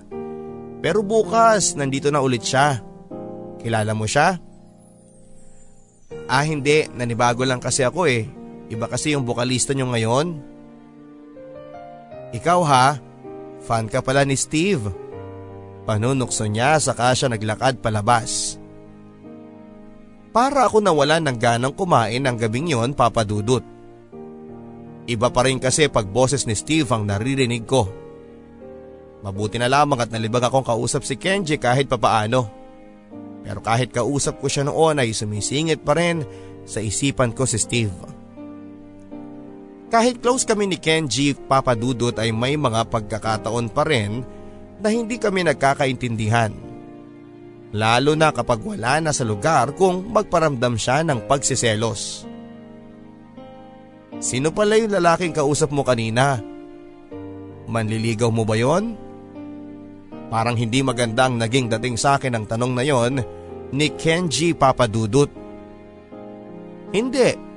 [0.81, 2.81] Pero bukas, nandito na ulit siya.
[3.61, 4.41] Kilala mo siya?
[6.31, 8.25] Ah hindi, nanibago lang kasi ako eh.
[8.71, 10.27] Iba kasi yung bukalista nyo ngayon.
[12.31, 12.87] Ikaw ha,
[13.67, 14.87] fan ka pala ni Steve.
[15.83, 18.61] Panunukso niya saka siya naglakad palabas.
[20.31, 23.67] Para ako nawalan ng ganang kumain ng gabing yon papadudot.
[25.11, 27.91] Iba pa rin kasi pag boses ni Steve ang naririnig ko.
[29.27, 32.47] Mabuti na lamang at nalibag akong kausap si Kenji kahit papaano.
[33.43, 36.23] Pero kahit kausap ko siya noon ay sumisingit pa rin
[36.63, 38.20] sa isipan ko si Steve.
[39.91, 44.23] Kahit close kami ni Kenji papadudot ay may mga pagkakataon pa rin
[44.79, 46.55] na hindi kami nagkakaintindihan.
[47.75, 52.27] Lalo na kapag wala na sa lugar kung magparamdam siya ng pagsiselos.
[54.23, 56.39] Sino pala yung lalaking kausap mo kanina?
[57.67, 58.95] Manliligaw mo ba yon?
[60.31, 63.19] Parang hindi magandang naging dating sa akin ang tanong na yon
[63.75, 65.31] ni Kenji Papadudut.
[66.95, 67.50] Hindi.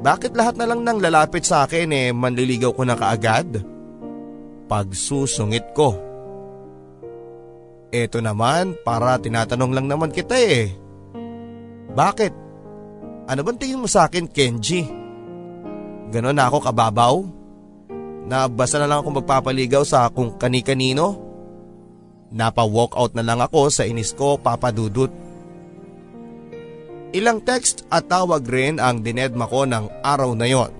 [0.00, 3.60] Bakit lahat na lang nang lalapit sa akin eh manliligaw ko na kaagad?
[4.66, 5.92] Pagsusungit ko.
[7.92, 10.72] Eto naman para tinatanong lang naman kita eh.
[11.92, 12.32] Bakit?
[13.28, 14.88] Ano bang tingin mo sa akin Kenji?
[16.08, 17.14] Ganon na ako kababaw?
[18.26, 21.20] Na basta na lang ako magpapaligaw sa kung kani-kanino?
[22.32, 25.12] Napa-walkout na lang ako sa inis ko papadudot.
[27.12, 30.72] Ilang text at tawag rin ang dinedma ko ng araw na yon.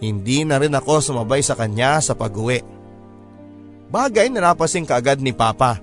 [0.00, 2.64] Hindi na rin ako sumabay sa kanya sa pag-uwi.
[3.92, 5.80] Bagay na napasing kaagad ni Papa.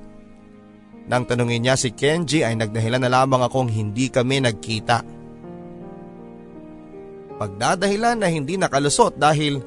[1.05, 5.05] Nang tanungin niya si Kenji ay nagdahilan na lamang akong hindi kami nagkita.
[7.37, 9.61] Pagdadahilan na hindi nakalusot dahil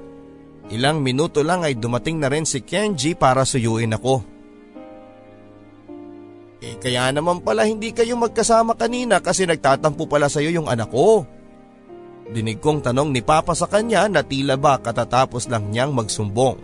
[0.71, 4.36] ilang minuto lang ay dumating na rin si Kenji para suyuin ako.
[6.67, 10.91] Eh kaya naman pala hindi kayo magkasama kanina kasi nagtatampo pala sa iyo yung anak
[10.91, 11.23] ko.
[12.27, 16.59] Dinig kong tanong ni Papa sa kanya na tila ba katatapos lang niyang magsumbong.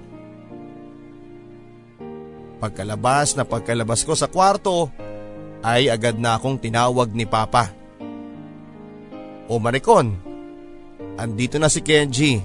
[2.59, 4.91] Pagkalabas na pagkalabas ko sa kwarto
[5.63, 7.71] ay agad na akong tinawag ni Papa.
[9.47, 10.19] O Maricon,
[11.15, 12.43] andito na si Kenji.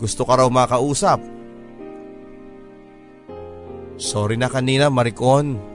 [0.00, 1.20] Gusto ka raw makausap.
[4.00, 5.71] Sorry na kanina Maricon.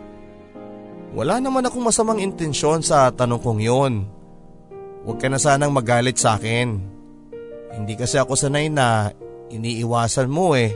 [1.16, 3.94] Wala naman akong masamang intensyon sa tanong kong yon.
[5.08, 6.84] Huwag ka na sanang magalit sa akin.
[7.72, 9.16] Hindi kasi ako sanay na
[9.48, 10.76] iniiwasan mo eh.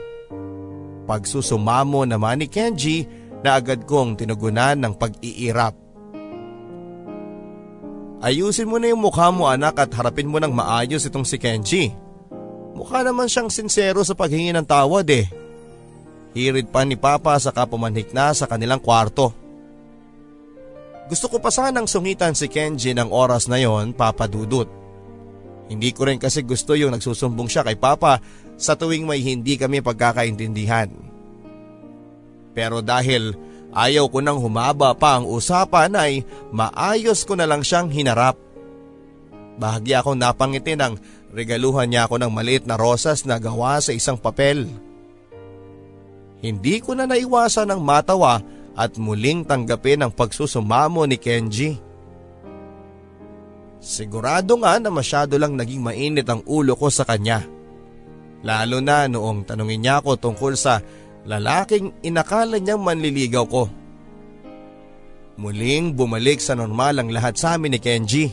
[1.03, 3.03] Pagsusumamo naman ni Kenji
[3.43, 5.75] na agad kong tinugunan ng pag-iirap.
[8.21, 11.89] Ayusin mo na yung mukha mo anak at harapin mo ng maayos itong si Kenji.
[12.77, 15.25] Mukha naman siyang sincero sa paghingi ng tawad eh.
[16.37, 19.40] Hirid pa ni Papa sa kapumanhik na sa kanilang kwarto.
[21.11, 24.71] Gusto ko pa sanang sungitan si Kenji ng oras na yon, Papa Dudut.
[25.67, 28.23] Hindi ko rin kasi gusto yung nagsusumbong siya kay Papa
[28.55, 30.87] sa tuwing may hindi kami pagkakaintindihan.
[32.55, 33.35] Pero dahil
[33.75, 36.23] ayaw ko nang humaba pa ang usapan ay
[36.55, 38.39] maayos ko na lang siyang hinarap.
[39.59, 40.95] Bahagi akong napangiti nang
[41.35, 44.63] regaluhan niya ako ng maliit na rosas na gawa sa isang papel.
[46.39, 48.39] Hindi ko na naiwasan ng matawa
[48.75, 51.75] at muling tanggapin ang pagsusumamo ni Kenji.
[53.81, 57.41] Sigurado nga na masyado lang naging mainit ang ulo ko sa kanya.
[58.45, 60.81] Lalo na noong tanungin niya ako tungkol sa
[61.25, 63.69] lalaking inakala niyang manliligaw ko.
[65.41, 68.29] Muling bumalik sa normal ang lahat sa amin ni Kenji.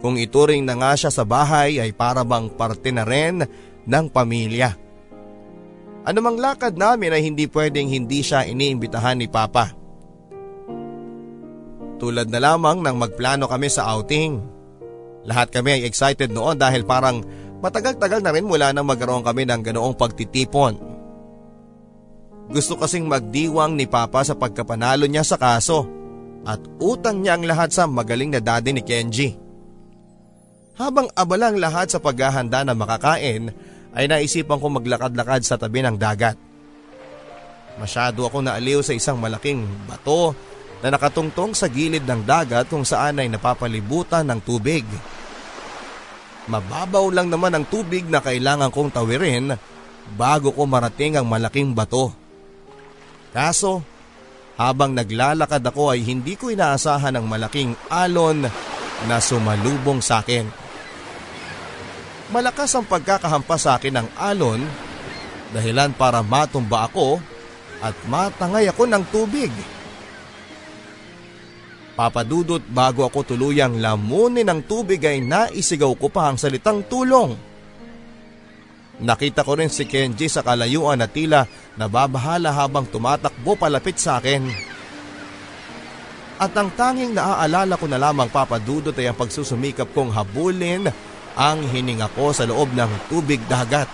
[0.00, 3.44] Kung ituring na nga siya sa bahay ay para bang parte na rin
[3.84, 4.72] ng pamilya.
[6.00, 9.76] Anumang lakad namin ay hindi pwedeng hindi siya iniimbitahan ni Papa.
[12.00, 14.40] Tulad na lamang nang magplano kami sa outing.
[15.28, 17.20] Lahat kami ay excited noon dahil parang
[17.60, 20.80] matagal-tagal na rin mula nang magkaroon kami ng ganoong pagtitipon.
[22.48, 25.84] Gusto kasing magdiwang ni Papa sa pagkapanalo niya sa kaso
[26.48, 29.36] at utang niya ang lahat sa magaling na daddy ni Kenji.
[30.80, 33.52] Habang abala ang lahat sa paghahanda na makakain
[33.94, 36.38] ay naisipan ko maglakad-lakad sa tabi ng dagat.
[37.80, 40.36] Masyado ako naaliw sa isang malaking bato
[40.80, 44.84] na nakatungtong sa gilid ng dagat kung saan ay napapalibutan ng tubig.
[46.50, 49.54] Mababaw lang naman ang tubig na kailangan kong tawirin
[50.16, 52.10] bago ko marating ang malaking bato.
[53.30, 53.84] Kaso,
[54.58, 58.44] habang naglalakad ako ay hindi ko inaasahan ang malaking alon
[59.06, 60.69] na sumalubong sa akin.
[62.30, 64.62] Malakas ang pagkakahampas sa akin ng alon
[65.50, 67.18] dahilan para matumba ako
[67.82, 69.50] at matangay ako ng tubig.
[71.98, 77.34] Papadudot bago ako tuluyang lamunin ng tubig ay naisigaw ko pa ang salitang tulong.
[79.02, 81.42] Nakita ko rin si Kenji sa kalayuan na tila
[81.74, 84.46] nababahala habang tumatakbo palapit sa akin.
[86.40, 90.88] At ang tanging naaalala ko na lamang papadudot ay ang pagsusumikap kong habulin
[91.38, 93.86] ang hininga ko sa loob ng tubig dagat.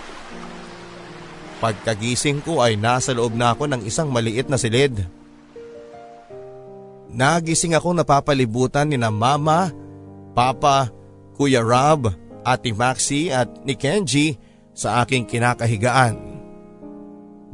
[1.57, 4.93] Pagkagising ko ay nasa loob na ako ng isang maliit na silid.
[7.09, 9.73] Nagising ako napapalibutan ni na mama,
[10.37, 10.93] papa,
[11.33, 12.13] kuya Rob,
[12.45, 14.37] ate Maxi at ni Kenji
[14.77, 16.37] sa aking kinakahigaan.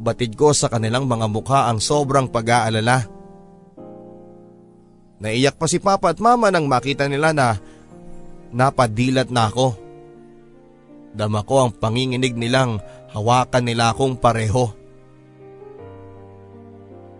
[0.04, 3.08] Batid ko sa kanilang mga mukha ang sobrang pag-aalala.
[5.24, 7.56] Naiyak pa si papa at mama nang makita nila na
[8.54, 9.74] napadilat na ako.
[11.14, 12.78] Dama ko ang panginginig nilang
[13.10, 14.70] hawakan nila akong pareho.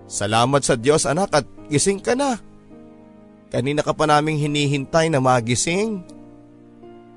[0.07, 2.39] Salamat sa Diyos anak at gising ka na.
[3.51, 6.03] Kanina ka pa naming hinihintay na magising.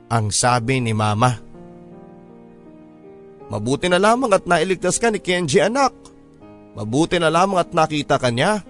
[0.07, 1.41] Ang sabi ni mama.
[3.47, 5.93] Mabuti na lamang at nailigtas ka ni Kenji anak.
[6.77, 8.61] Mabuti na lamang at nakita ka niya.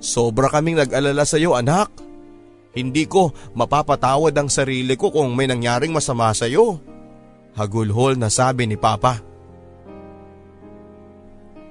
[0.00, 1.90] Sobra kaming nag-alala sa iyo anak.
[2.70, 6.78] Hindi ko mapapatawad ang sarili ko kung may nangyaring masama sa iyo.
[7.58, 9.18] Hagulhol na sabi ni Papa.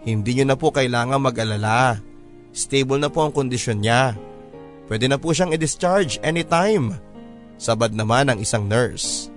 [0.04, 2.00] Hindi niyo na po kailangan mag-alala.
[2.52, 4.16] Stable na po ang kondisyon niya.
[4.92, 6.98] Pwede na po siyang i-discharge anytime.
[7.56, 9.32] Sabad naman ang isang nurse.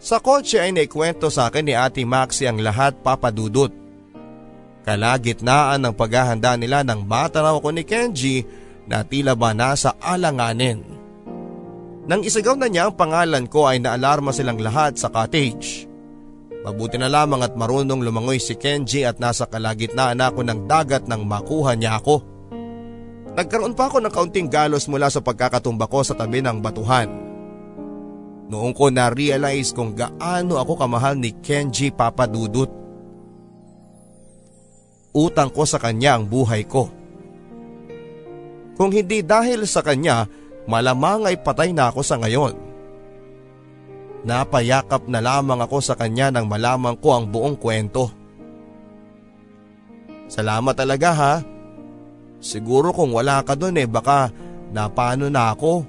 [0.00, 3.68] Sa kotse ay naikwento sa akin ni Ate Maxi ang lahat papadudot.
[4.80, 8.40] Kalagitnaan ng paghahanda nila nang matanaw ko ni Kenji
[8.90, 10.82] na tila ba nasa alanganin.
[12.10, 15.86] Nang isagaw na niya ang pangalan ko ay naalarma silang lahat sa cottage.
[16.66, 21.22] Mabuti na lamang at marunong lumangoy si Kenji at nasa kalagitnaan ako ng dagat nang
[21.22, 22.20] makuha niya ako.
[23.38, 27.08] Nagkaroon pa ako ng kaunting galos mula sa pagkakatumba ko sa tabi ng batuhan.
[28.50, 32.68] Noong ko na-realize kung gaano ako kamahal ni Kenji Papadudut.
[35.14, 36.99] Utang ko sa kanya ang buhay ko.
[38.80, 40.24] Kung hindi dahil sa kanya,
[40.64, 42.56] malamang ay patay na ako sa ngayon.
[44.24, 48.08] Napayakap na lamang ako sa kanya nang malaman ko ang buong kwento.
[50.32, 51.34] Salamat talaga ha.
[52.40, 54.32] Siguro kung wala ka doon eh baka
[54.72, 55.84] napano na ako.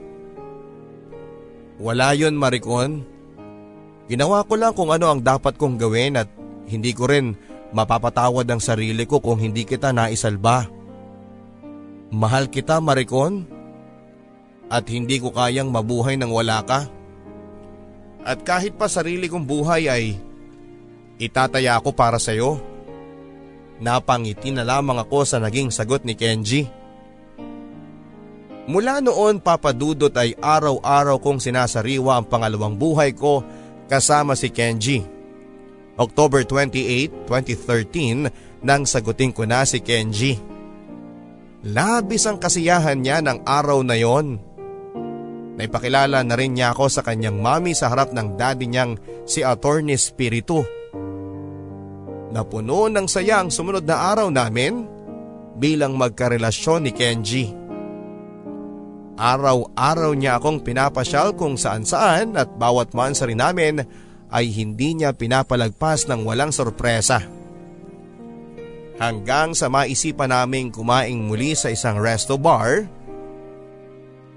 [1.79, 3.07] Wala yon Maricon.
[4.11, 6.27] Ginawa ko lang kung ano ang dapat kong gawin at
[6.67, 7.39] hindi ko rin
[7.71, 10.80] mapapatawad ang sarili ko kung hindi kita naisalba.
[12.11, 13.47] Mahal kita Maricon
[14.67, 16.87] at hindi ko kayang mabuhay nang wala ka.
[18.21, 20.31] At kahit pa sarili kong buhay ay
[21.21, 22.57] Itataya ako para sa'yo.
[23.77, 26.65] Napangiti na lamang ako sa naging sagot ni Kenji.
[28.65, 33.45] Mula noon papadudot ay araw-araw kong sinasariwa ang pangalawang buhay ko
[33.85, 35.05] kasama si Kenji.
[36.01, 40.41] October 28, 2013 nang sagutin ko na si Kenji.
[41.61, 44.41] Labis ang kasiyahan niya ng araw na yon.
[45.61, 48.97] Naipakilala na rin niya ako sa kanyang mami sa harap ng daddy niyang
[49.29, 50.65] si Attorney Spiritu.
[52.33, 54.89] Napuno ng saya ang sumunod na araw namin
[55.61, 57.45] bilang magkarelasyon ni Kenji.
[59.21, 63.85] Araw-araw niya akong pinapasyal kung saan saan at bawat mansari namin
[64.33, 67.21] ay hindi niya pinapalagpas ng walang sorpresa.
[69.01, 72.85] Hanggang sa maisipan naming kumaing muli sa isang resto bar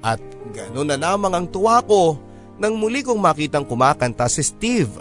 [0.00, 0.20] at
[0.56, 2.16] gano'n na namang ang tuwa ko
[2.56, 4.96] nang muli kong makitang kumakanta si Steve.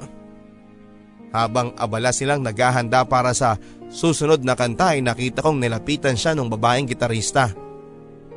[1.32, 3.56] Habang abala silang naghahanda para sa
[3.88, 7.48] susunod na kanta ay nakita kong nilapitan siya ng babaeng gitarista.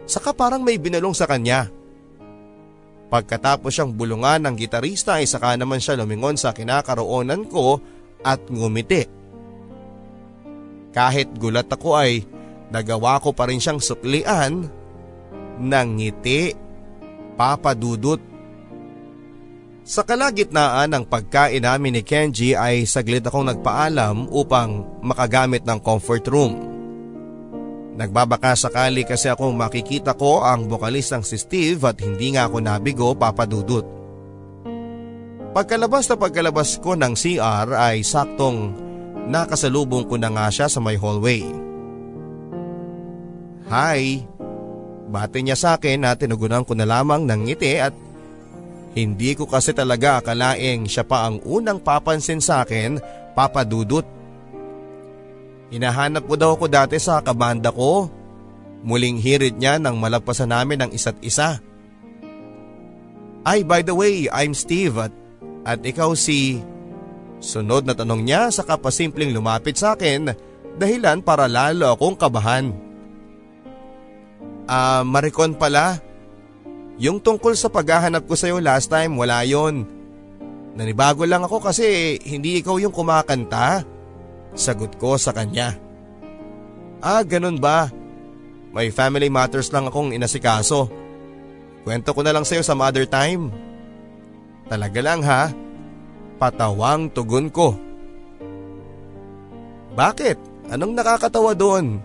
[0.06, 1.66] Saka parang may binalong sa kanya.
[3.10, 7.82] Pagkatapos siyang bulungan ng gitarista ay saka naman siya lumingon sa kinakaroonan ko
[8.22, 9.15] at ngumiti.
[10.96, 12.24] Kahit gulat ako ay
[12.72, 14.64] nagawa ko pa rin siyang suklian
[15.60, 16.56] ng ngiti,
[17.36, 18.16] papadudot.
[19.84, 26.24] Sa kalagitnaan ng pagkain namin ni Kenji ay saglit akong nagpaalam upang makagamit ng comfort
[26.32, 26.58] room.
[27.96, 33.12] Nagbabaka sakali kasi akong makikita ko ang bokalistang si Steve at hindi nga ako nabigo
[33.14, 33.84] papadudot.
[35.52, 38.85] Pagkalabas na pagkalabas ko ng CR ay saktong
[39.26, 41.42] nakasalubong ko na nga siya sa may hallway.
[43.66, 44.22] Hi!
[45.06, 47.94] Bate niya sa akin na tinugunan ko na lamang ng ngiti at
[48.96, 52.98] hindi ko kasi talaga akalaing siya pa ang unang papansin sa akin,
[53.36, 54.06] papadudot.
[55.68, 58.08] Hinahanap ko daw ako dati sa kabanda ko.
[58.86, 61.58] Muling hirit niya nang malagpasan namin ang isa't isa.
[63.46, 65.14] Ay by the way, I'm Steve at,
[65.66, 66.62] at ikaw si…
[67.46, 70.34] Sunod na tanong niya sa kapasimpleng lumapit sa akin
[70.74, 72.74] dahilan para lalo akong kabahan.
[74.66, 76.02] Ah, uh, Maricon pala.
[76.98, 79.86] Yung tungkol sa paghahanap ko sa'yo last time, wala yon.
[80.74, 83.86] Nanibago lang ako kasi hindi ikaw yung kumakanta.
[84.58, 85.78] Sagot ko sa kanya.
[86.98, 87.94] Ah, ganun ba?
[88.74, 90.90] May family matters lang akong inasikaso.
[91.86, 93.54] Kwento ko na lang sa'yo sa mother time.
[94.66, 95.65] Talaga lang ha?
[96.36, 97.76] Patawang tugon ko.
[99.96, 100.68] Bakit?
[100.68, 102.02] Anong nakakatawa doon?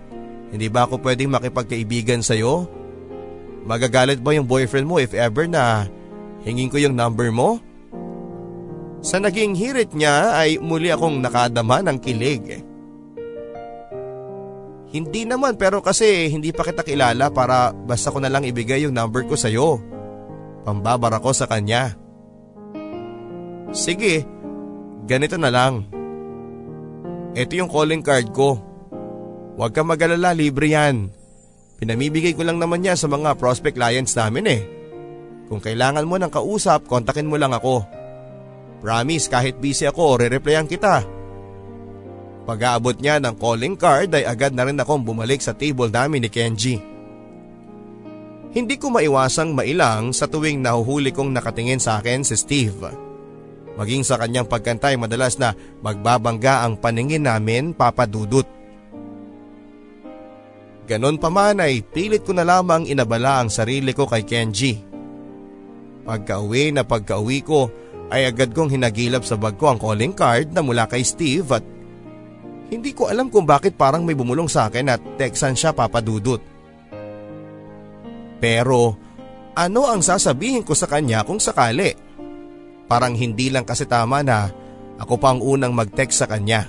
[0.52, 2.68] Hindi ba ako pwedeng makipagkaibigan sa'yo?
[3.68, 5.86] Magagalit ba yung boyfriend mo if ever na
[6.48, 7.60] hingin ko yung number mo?
[9.02, 12.62] Sa naging hirit niya ay muli akong nakadama ng kilig.
[14.92, 18.96] Hindi naman pero kasi hindi pa kita kilala para basta ko na lang ibigay yung
[18.96, 19.80] number ko sa'yo.
[20.68, 21.96] Pambabara ko sa kanya.
[23.72, 24.28] Sige,
[25.08, 25.88] ganito na lang.
[27.32, 28.60] Ito yung calling card ko.
[29.56, 31.08] Huwag kang magalala, libre yan.
[31.80, 34.62] Pinamibigay ko lang naman yan sa mga prospect clients namin eh.
[35.48, 37.84] Kung kailangan mo ng kausap, kontakin mo lang ako.
[38.84, 41.04] Promise kahit busy ako, re-replyan kita.
[42.44, 46.30] Pag-aabot niya ng calling card ay agad na rin akong bumalik sa table namin ni
[46.30, 46.76] Kenji.
[48.52, 53.11] Hindi ko maiwasang mailang sa tuwing nahuhuli kong nakatingin sa akin si Steve.
[53.80, 58.44] Maging sa kanyang pagkantay madalas na magbabangga ang paningin namin papadudot.
[60.92, 64.76] Ganon pa man ay pilit ko na lamang inabala ang sarili ko kay Kenji.
[66.04, 67.72] Pagka-uwi na pagka-uwi ko
[68.12, 71.64] ay agad kong hinagilap sa bag ko ang calling card na mula kay Steve at
[72.68, 76.44] hindi ko alam kung bakit parang may bumulong sa akin at textan siya papadudot.
[78.44, 79.00] Pero
[79.56, 82.11] ano ang sasabihin ko sa kanya kung sakali?
[82.92, 84.52] Parang hindi lang kasi tama na
[85.00, 86.68] ako pa ang unang mag-text sa kanya.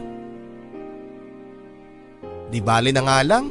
[2.47, 3.51] Di bali na nga lang?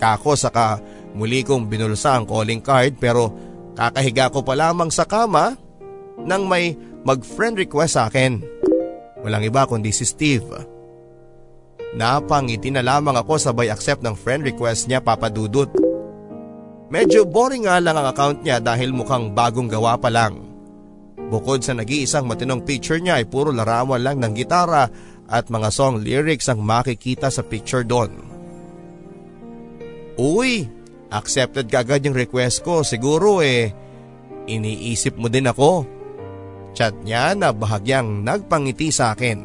[0.00, 0.80] Kako saka
[1.12, 3.28] muli kong binulsa ang calling card pero
[3.76, 5.52] kakahiga ko pa lamang sa kama
[6.24, 8.40] nang may mag-friend request sa akin.
[9.20, 10.48] Walang iba kundi si Steve.
[11.92, 15.68] Napangiti na lamang ako sabay accept ng friend request niya papadudot.
[16.88, 20.49] Medyo boring nga lang ang account niya dahil mukhang bagong gawa pa lang.
[21.28, 24.88] Bukod sa nag-iisang matinong picture niya ay puro larawan lang ng gitara
[25.30, 28.10] at mga song lyrics ang makikita sa picture doon.
[30.18, 30.66] Uy,
[31.12, 32.82] accepted ka agad yung request ko.
[32.82, 33.70] Siguro eh,
[34.50, 35.86] iniisip mo din ako.
[36.74, 39.38] Chat niya na bahagyang nagpangiti sa akin.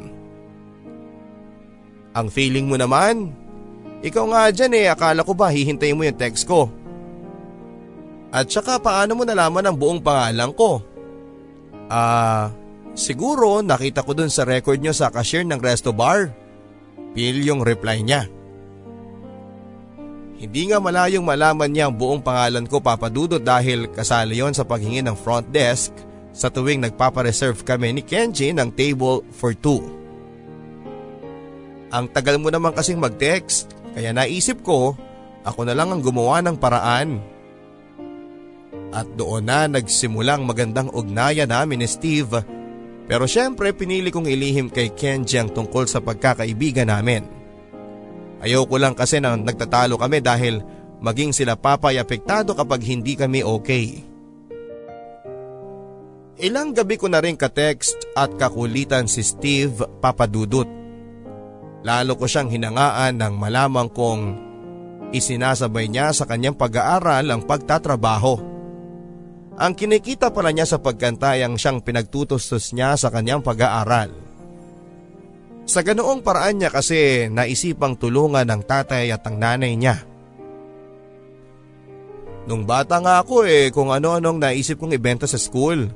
[2.15, 3.35] Ang feeling mo naman?
[4.01, 6.69] Ikaw nga dyan eh, akala ko ba hihintayin mo yung text ko?
[8.35, 10.94] At saka paano mo nalaman ang buong pangalan ko?
[11.89, 12.49] Ah,
[12.97, 16.33] siguro nakita ko dun sa record nyo sa cashier ng resto bar.
[17.15, 18.27] Pil yung reply niya.
[20.35, 24.99] Hindi nga malayong malaman niya ang buong pangalan ko papadudot dahil kasali yon sa paghingi
[24.99, 25.95] ng front desk
[26.35, 29.79] sa tuwing nagpapareserve kami ni Kenji ng table for two.
[31.95, 34.99] Ang tagal mo naman kasing mag-text kaya naisip ko
[35.47, 37.23] ako na lang ang gumawa ng paraan.
[38.93, 42.43] At doon na nagsimulang magandang ugnayan namin ni Steve
[43.05, 47.29] pero syempre pinili kong ilihim kay Kenji ang tungkol sa pagkakaibigan namin.
[48.41, 50.61] Ayoko lang kasi na nagtatalo kami dahil
[51.01, 54.01] maging sila papa ay apektado kapag hindi kami okay.
[56.35, 60.67] Ilang gabi ko na rin ka-text at kakulitan si Steve papadudot.
[61.85, 64.21] Lalo ko siyang hinangaan nang malamang kong
[65.13, 68.54] isinasabay niya sa kanyang pag-aaral ang pagtatrabaho.
[69.55, 74.11] Ang kinikita pala niya sa pagkantayang siyang pinagtutustos niya sa kanyang pag-aaral.
[75.65, 80.03] Sa ganoong paraan niya kasi naisipang tulungan ng tatay at ang nanay niya.
[82.45, 85.87] Nung bata nga ako eh kung ano-anong naisip kong ibenta sa school.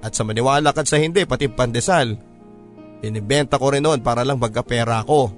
[0.00, 2.16] At sa maniwala ka sa hindi pati pandesal.
[3.02, 5.28] Binibenta ko rin noon para lang magkapera ko.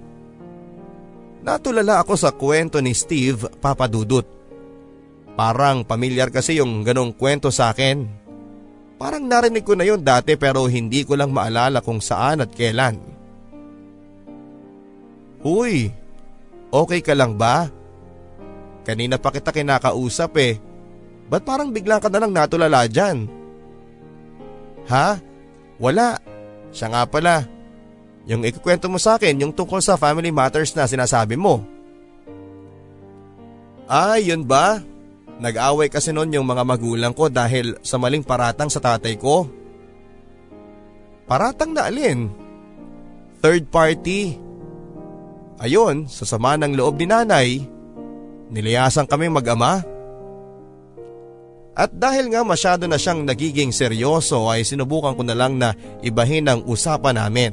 [1.42, 4.35] Natulala ako sa kwento ni Steve Papadudut.
[5.36, 8.08] Parang pamilyar kasi yung ganong kwento sa akin.
[8.96, 12.96] Parang narinig ko na yon dati pero hindi ko lang maalala kung saan at kailan.
[15.44, 15.92] Huy,
[16.72, 17.68] okay ka lang ba?
[18.88, 20.56] Kanina pa kita kinakausap eh.
[21.28, 23.28] Ba't parang bigla ka na lang natulala dyan?
[24.88, 25.20] Ha?
[25.76, 26.16] Wala.
[26.72, 27.44] Siya nga pala.
[28.24, 31.62] Yung ikukwento mo sa akin, yung tungkol sa family matters na sinasabi mo.
[33.86, 34.82] Ah, yun ba?
[35.36, 39.44] Nag-away kasi noon yung mga magulang ko dahil sa maling paratang sa tatay ko.
[41.28, 42.32] Paratang na alin?
[43.44, 44.40] Third party.
[45.60, 47.48] Ayon, sa sama ng loob ni nanay,
[48.48, 49.84] nilayasan kami mag-ama.
[51.76, 56.48] At dahil nga masyado na siyang nagiging seryoso ay sinubukan ko na lang na ibahin
[56.48, 57.52] ang usapan namin.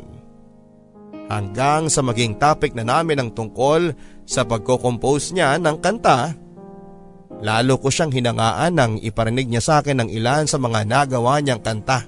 [1.28, 3.92] Hanggang sa maging topic na namin ang tungkol
[4.24, 6.32] sa pagko-compose niya ng kanta,
[7.44, 11.60] lalo ko siyang hinangaan nang iparinig niya sa akin ng ilan sa mga nagawa niyang
[11.60, 12.08] kanta.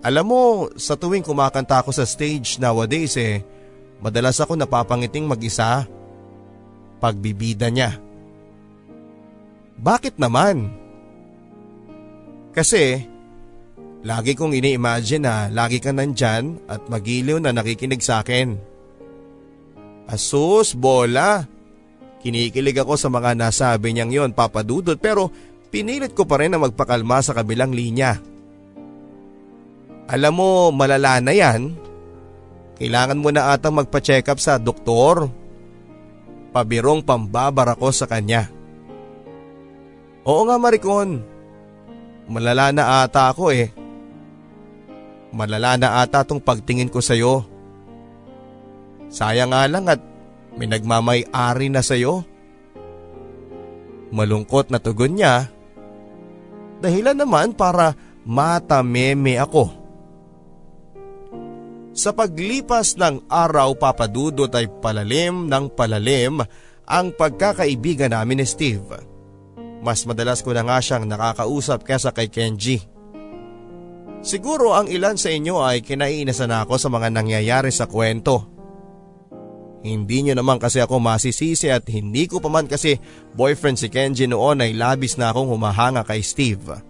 [0.00, 0.42] Alam mo,
[0.80, 3.44] sa tuwing kumakanta ako sa stage nowadays eh,
[4.00, 5.84] madalas ako napapangiting mag-isa.
[6.96, 8.00] Pagbibida niya.
[9.78, 10.72] Bakit naman?
[12.56, 13.04] Kasi,
[14.02, 18.58] lagi kong ini-imagine na lagi ka nandyan at magiliw na nakikinig sa akin.
[20.08, 21.57] Asus, bola!
[22.18, 25.30] Kinikilig ako sa mga nasabi niyang yon papadudot pero
[25.70, 28.18] pinilit ko pa rin na magpakalma sa kabilang linya.
[30.08, 31.76] Alam mo, malala na yan.
[32.80, 35.28] Kailangan mo na atang magpa-check up sa doktor.
[36.48, 38.48] Pabirong pambabar ako sa kanya.
[40.24, 41.20] Oo nga Maricon.
[42.28, 43.68] Malala na ata ako eh.
[45.28, 47.44] Malala na ata tong pagtingin ko sa'yo.
[49.12, 50.00] Sayang nga lang at
[50.58, 52.26] may nagmamay-ari na sa'yo.
[54.10, 55.46] Malungkot na tugon niya.
[56.82, 57.94] Dahilan naman para
[58.26, 59.70] matameme ako.
[61.94, 66.42] Sa paglipas ng araw papadudot ay palalim ng palalim
[66.86, 68.86] ang pagkakaibigan namin ni Steve.
[69.82, 72.82] Mas madalas ko na nga siyang nakakausap kesa kay Kenji.
[74.18, 78.57] Siguro ang ilan sa inyo ay kinaiinasan ako sa mga nangyayari sa kwento.
[79.78, 82.98] Hindi nyo naman kasi ako masisisi at hindi ko pa man kasi
[83.38, 86.82] boyfriend si Kenji noon ay labis na akong humahanga kay Steve.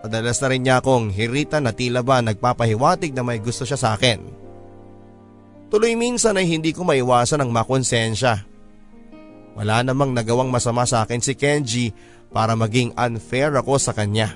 [0.00, 3.92] Madalas na rin niya akong hiritan na tila ba nagpapahiwatig na may gusto siya sa
[3.92, 4.22] akin.
[5.68, 8.46] Tuloy minsan ay hindi ko maiwasan ang makonsensya.
[9.56, 11.92] Wala namang nagawang masama sa akin si Kenji
[12.32, 14.32] para maging unfair ako sa kanya.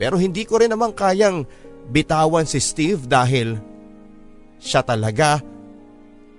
[0.00, 1.46] Pero hindi ko rin naman kayang
[1.92, 3.58] bitawan si Steve dahil
[4.58, 5.44] siya talaga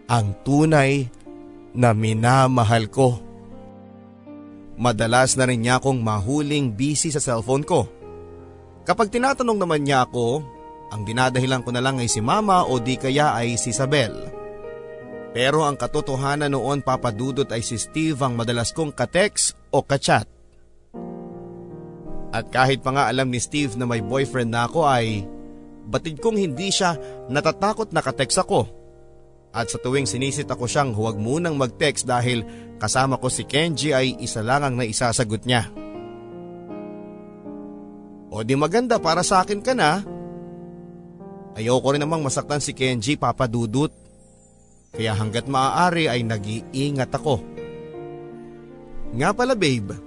[0.07, 1.11] ang tunay
[1.75, 3.19] na minamahal ko.
[4.79, 7.85] Madalas na rin niya akong mahuling busy sa cellphone ko.
[8.87, 10.41] Kapag tinatanong naman niya ako,
[10.95, 14.15] ang dinadahilan ko na lang ay si mama o di kaya ay si Isabel.
[15.35, 20.25] Pero ang katotohanan noon papadudot ay si Steve ang madalas kong katext o kachat.
[22.31, 25.27] At kahit pa nga alam ni Steve na may boyfriend na ako ay
[25.87, 26.95] batid kong hindi siya
[27.27, 28.71] natatakot na kateks ako.
[29.57, 32.45] At sa tuwing sinisit ako siyang huwag munang mag-text dahil
[32.77, 35.65] kasama ko si Kenji ay isa lang ang naisasagot niya.
[38.29, 40.05] O di maganda para sa akin ka na.
[41.57, 43.89] Ayoko rin namang masaktan si Kenji papadudot.
[44.93, 47.41] Kaya hanggat maaari ay nag-iingat ako.
[49.17, 49.97] Nga pala babe,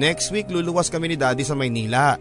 [0.00, 2.16] next week luluwas kami ni daddy sa Maynila.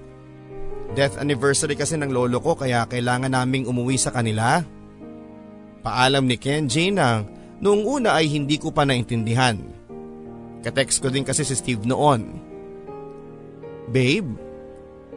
[0.91, 4.59] Death anniversary kasi ng lolo ko kaya kailangan naming umuwi sa kanila.
[5.81, 7.25] Paalam ni Kenji na
[7.57, 9.57] noong una ay hindi ko pa naintindihan.
[10.61, 12.37] Katext ko din kasi si Steve noon.
[13.89, 14.29] Babe,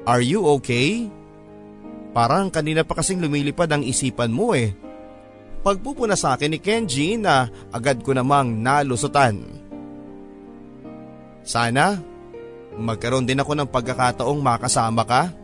[0.09, 1.13] are you okay?
[2.17, 4.73] Parang kanina pa kasing lumilipad ang isipan mo eh.
[5.61, 9.41] Pagpupuna sa akin ni Kenji na agad ko namang nalusutan.
[11.45, 12.01] Sana,
[12.81, 15.44] magkaroon din ako ng pagkakataong makasama ka.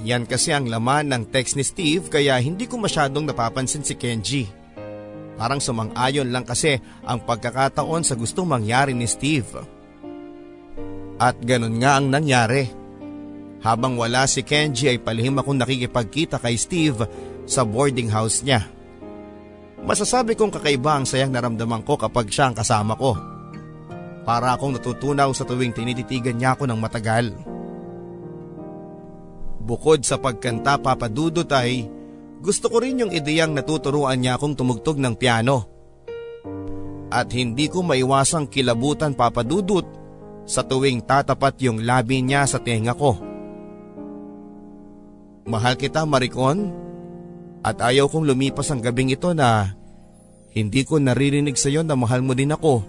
[0.00, 4.48] Yan kasi ang laman ng text ni Steve kaya hindi ko masyadong napapansin si Kenji.
[5.36, 9.60] Parang sumang-ayon lang kasi ang pagkakataon sa gustong mangyari ni Steve.
[11.20, 12.68] At ganun nga ang nangyari.
[13.60, 17.04] Habang wala si Kenji ay palihim akong nakikipagkita kay Steve
[17.44, 18.64] sa boarding house niya.
[19.84, 23.16] Masasabi kong kakaiba ang sayang naramdaman ko kapag siya ang kasama ko.
[24.24, 27.32] Para akong natutunaw sa tuwing tinititigan niya ako ng matagal.
[29.60, 31.84] Bukod sa pagkanta papadudot ay
[32.40, 35.68] gusto ko rin yung ideyang natuturuan niya akong tumugtog ng piano.
[37.12, 39.84] At hindi ko maiwasang kilabutan papadudot
[40.48, 43.20] sa tuwing tatapat yung labi niya sa tenga ko.
[45.44, 46.72] Mahal kita Maricon
[47.60, 49.76] at ayaw kong lumipas ang gabing ito na
[50.56, 52.82] hindi ko naririnig sa iyo na mahal mo din ako.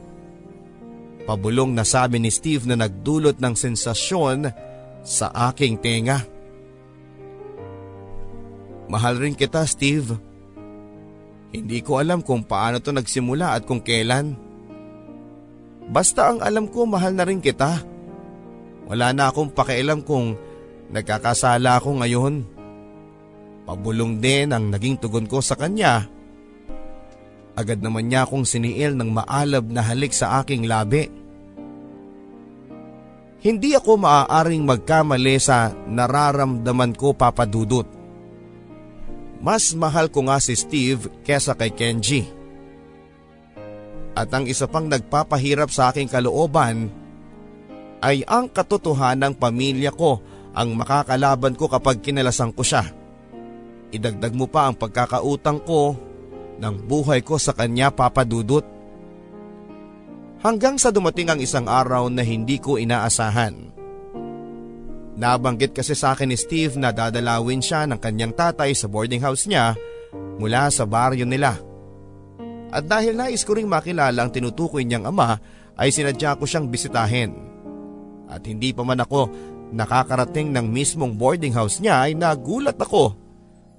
[1.28, 4.50] Pabulong na sabi ni Steve na nagdulot ng sensasyon
[5.06, 6.26] sa aking tenga.
[8.92, 10.20] Mahal rin kita Steve.
[11.56, 14.36] Hindi ko alam kung paano to nagsimula at kung kailan.
[15.88, 17.80] Basta ang alam ko mahal na rin kita.
[18.92, 20.36] Wala na akong pakialam kung
[20.92, 22.44] nagkakasala ako ngayon.
[23.64, 26.12] Pabulong din ang naging tugon ko sa kanya.
[27.56, 31.08] Agad naman niya akong siniil ng maalab na halik sa aking labi.
[33.39, 38.01] Hindi ako maaaring magkamali sa nararamdaman ko papadudot.
[39.42, 42.30] Mas mahal ko nga si Steve kesa kay Kenji.
[44.14, 46.94] At ang isa pang nagpapahirap sa aking kalooban
[48.06, 50.22] ay ang katotohanan ng pamilya ko
[50.54, 52.86] ang makakalaban ko kapag kinalasan ko siya.
[53.92, 55.98] Idagdag mo pa ang pagkakautang ko
[56.62, 58.64] ng buhay ko sa kanya papadudot.
[60.42, 63.81] Hanggang sa dumating ang isang araw na hindi ko inaasahan.
[65.12, 69.43] Nabanggit kasi sa akin ni Steve na dadalawin siya ng kanyang tatay sa boarding house
[69.43, 69.76] niya
[70.39, 71.59] mula sa baryo nila.
[72.72, 75.36] At dahil nais ko ring makilala ang tinutukoy niyang ama
[75.76, 77.36] ay sinadya ko siyang bisitahin.
[78.32, 79.28] At hindi pa man ako
[79.76, 83.20] nakakarating ng mismong boarding house niya ay nagulat ako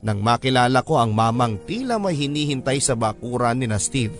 [0.03, 4.19] nang makilala ko ang mamang tila may hinihintay sa bakuran ni na Steve.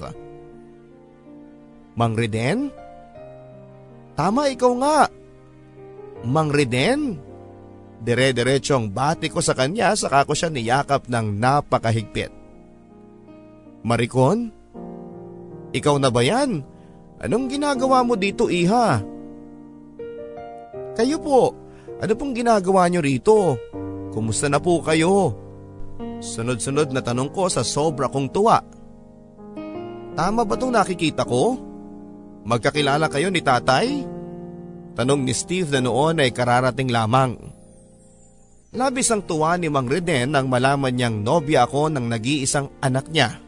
[1.93, 2.73] Mang Reden?
[4.17, 4.99] Tama ikaw nga.
[6.23, 7.19] Mang Riden?
[8.03, 12.35] Dire-diretsong bati ko sa kanya saka ko siya niyakap ng napakahigpit.
[13.87, 14.51] Maricon?
[15.71, 16.63] Ikaw na ba yan?
[17.23, 18.99] Anong ginagawa mo dito iha?
[20.99, 21.55] Kayo po,
[22.03, 23.55] ano pong ginagawa nyo rito?
[24.11, 25.39] Kumusta na po kayo?
[26.19, 28.59] Sunod-sunod na tanong ko sa sobra kong tuwa.
[30.19, 31.57] Tama ba itong nakikita ko?
[32.43, 34.03] Magkakilala kayo ni tatay?
[34.93, 37.37] Tanong ni Steve na noon ay kararating lamang.
[38.73, 43.41] Labis ang tuwa ni Mang Reden nang malaman niyang nobya ako ng nag-iisang anak niya.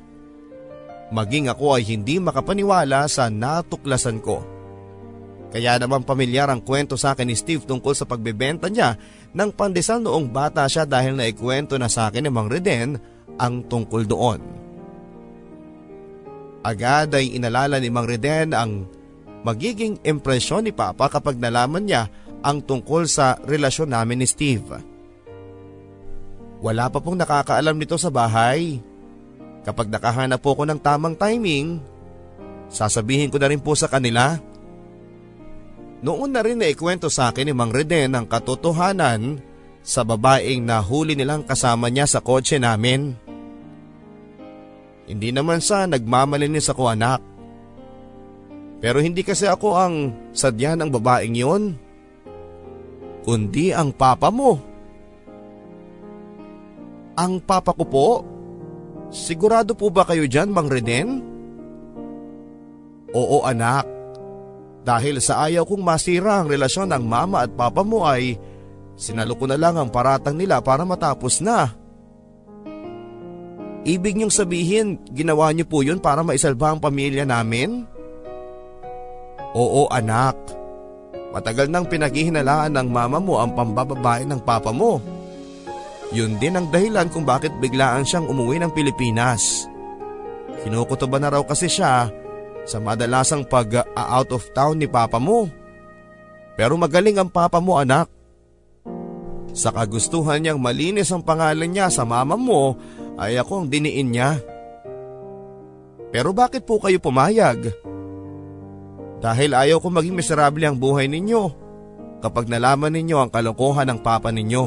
[1.12, 4.44] Maging ako ay hindi makapaniwala sa natuklasan ko.
[5.54, 8.98] Kaya naman pamilyar ang kwento sa akin ni Steve tungkol sa pagbebenta niya
[9.32, 12.98] ng pandesal noong bata siya dahil naikwento na sa akin ni Mang Reden
[13.38, 14.40] ang tungkol doon.
[16.64, 18.88] Agad ay inalala ni Mang Reden ang
[19.44, 22.08] magiging impresyon ni Papa kapag nalaman niya
[22.40, 24.64] ang tungkol sa relasyon namin ni Steve.
[26.64, 28.80] Wala pa pong nakakaalam nito sa bahay.
[29.64, 31.80] Kapag nakahanap po ko ng tamang timing,
[32.72, 34.40] sasabihin ko na rin po sa kanila.
[36.04, 39.40] Noon na rin na ikwento sa akin ni Mang Reden ang katotohanan
[39.84, 43.16] sa babaeng nahuli nilang kasama niya sa kotse namin.
[45.04, 47.20] Hindi naman sa nagmamalinis ako anak.
[48.84, 51.72] Pero hindi kasi ako ang sadya ng babaeng yon,
[53.24, 54.60] kundi ang papa mo.
[57.16, 58.08] Ang papa ko po?
[59.08, 61.24] Sigurado po ba kayo dyan, Mang Reden?
[63.16, 63.88] Oo anak.
[64.84, 68.36] Dahil sa ayaw kong masira ang relasyon ng mama at papa mo ay
[69.00, 71.72] sinalo ko na lang ang paratang nila para matapos na.
[73.88, 77.93] Ibig niyong sabihin, ginawa niyo po yun para maisalba ang pamilya namin?
[79.54, 80.34] Oo anak.
[81.30, 84.98] Matagal nang pinaghihinalaan ng mama mo ang pambababae ng papa mo.
[86.14, 89.66] Yun din ang dahilan kung bakit biglaan siyang umuwi ng Pilipinas.
[90.62, 92.10] Kinukutuban na raw kasi siya
[92.64, 95.50] sa madalasang pag-out of town ni papa mo.
[96.54, 98.06] Pero magaling ang papa mo anak.
[99.54, 102.74] Sa kagustuhan niyang malinis ang pangalan niya sa mama mo
[103.18, 104.30] ay ako ang diniin niya.
[106.14, 107.74] Pero bakit po kayo pumayag?
[109.22, 111.42] Dahil ayaw ko maging miserable ang buhay ninyo
[112.24, 114.64] kapag nalaman ninyo ang kalokohan ng papa ninyo.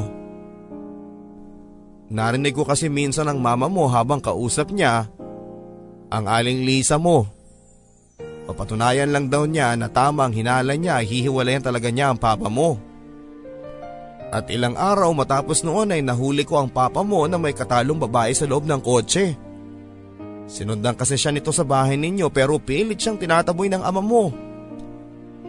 [2.08, 5.10] Narinig ko kasi minsan ang mama mo habang kausap niya
[6.08, 7.28] ang aling Lisa mo.
[8.48, 12.80] Papatunayan lang daw niya na tama ang hinala niya hihiwalayan talaga niya ang papa mo.
[14.28, 18.32] At ilang araw matapos noon ay nahuli ko ang papa mo na may katalong babae
[18.32, 19.47] sa loob ng kotse.
[20.48, 24.32] Sinundan kasi siya nito sa bahay ninyo pero pilit siyang tinataboy ng ama mo.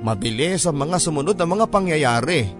[0.03, 2.51] Mabilis ang mga sumunod na mga pangyayari.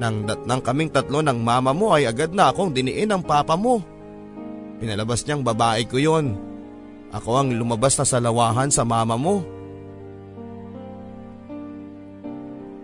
[0.00, 3.84] Nang datnang kaming tatlo ng mama mo ay agad na akong diniin ng papa mo.
[4.80, 6.32] Pinalabas niyang babae ko yon.
[7.12, 9.44] Ako ang lumabas na sa lawahan sa mama mo.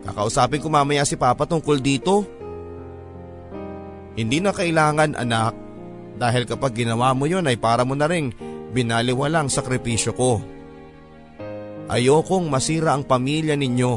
[0.05, 2.29] Kakausapin ko mamaya si papa tungkol dito.
[4.13, 5.57] Hindi na kailangan anak
[6.21, 10.43] dahil kapag ginawa mo yon ay para mo na ring binaliwalang sakripisyo ko.
[11.89, 13.93] Ayokong masira ang pamilya ninyo.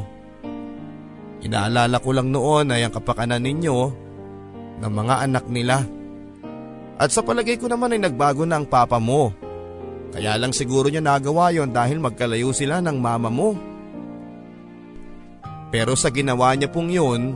[1.41, 3.77] Inaalala ko lang noon ay ang kapakanan ninyo
[4.79, 5.83] ng mga anak nila.
[7.01, 9.33] At sa palagay ko naman ay nagbago na ang papa mo.
[10.11, 13.57] Kaya lang siguro niya nagawa yon dahil magkalayo sila ng mama mo.
[15.71, 17.33] Pero sa ginawa niya pong yun,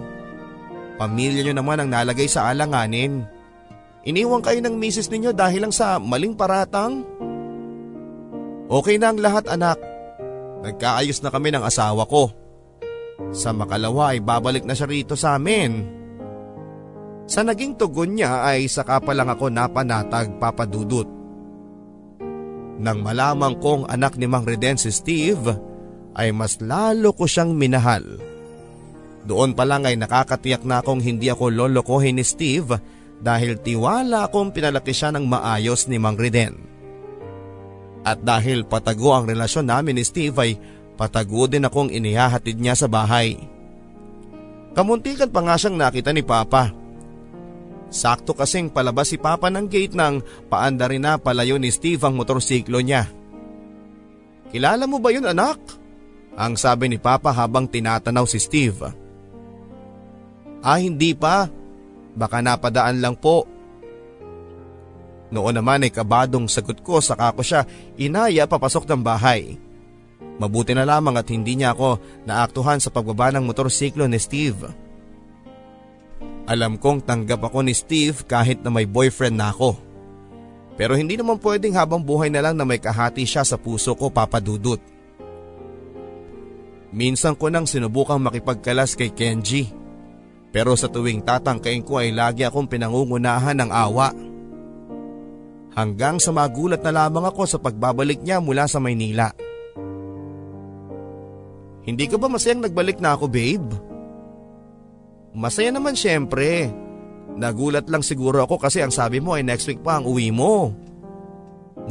[0.99, 3.23] pamilya niyo naman ang nalagay sa alanganin.
[4.05, 7.01] Iniwan kayo ng misis ninyo dahil lang sa maling paratang?
[8.65, 9.77] Okay na ang lahat anak.
[10.65, 12.33] Nagkaayos na kami ng asawa ko.
[13.29, 15.85] Sa makalawa ay babalik na siya rito sa amin.
[17.29, 21.05] Sa naging tugon niya ay saka pa lang ako napanatag papadudot.
[22.81, 25.53] Nang malamang kong anak ni Mang Reden si Steve
[26.17, 28.03] ay mas lalo ko siyang minahal.
[29.25, 32.77] Doon pa lang ay nakakatiyak na akong hindi ako lolokohin ni Steve
[33.21, 36.74] dahil tiwala akong pinalaki siya ng maayos ni Mang Reden.
[38.05, 40.51] At dahil patago ang relasyon namin ni Steve ay
[40.95, 43.35] Patago din akong inihahatid niya sa bahay.
[44.75, 46.71] Kamuntikan pa nga siyang nakita ni Papa.
[47.91, 52.15] Sakto kasing palabas si Papa ng gate nang paanda rin na palayo ni Steve ang
[52.15, 53.07] motorsiklo niya.
[54.51, 55.59] Kilala mo ba yun anak?
[56.35, 58.83] Ang sabi ni Papa habang tinatanaw si Steve.
[60.63, 61.47] Ah hindi pa.
[62.15, 63.47] Baka napadaan lang po.
[65.35, 67.67] Noon naman ay kabadong sagot ko saka ko siya
[67.99, 69.59] inaya papasok ng bahay.
[70.39, 74.71] Mabuti na lamang at hindi niya ako naaktuhan sa pagbaba ng motorsiklo ni Steve.
[76.47, 79.75] Alam kong tanggap ako ni Steve kahit na may boyfriend na ako.
[80.79, 84.07] Pero hindi naman pwedeng habang buhay na lang na may kahati siya sa puso ko
[84.07, 84.79] papadudot.
[86.95, 89.67] Minsan ko nang sinubukang makipagkalas kay Kenji.
[90.55, 94.15] Pero sa tuwing tatangkain ko ay lagi akong pinangungunahan ng awa.
[95.75, 99.35] Hanggang sa magulat na lamang ako sa pagbabalik niya mula sa Maynila.
[101.85, 103.75] Hindi ka ba masayang nagbalik na ako babe?
[105.35, 106.71] Masaya naman syempre.
[107.35, 110.71] Nagulat lang siguro ako kasi ang sabi mo ay next week pa ang uwi mo.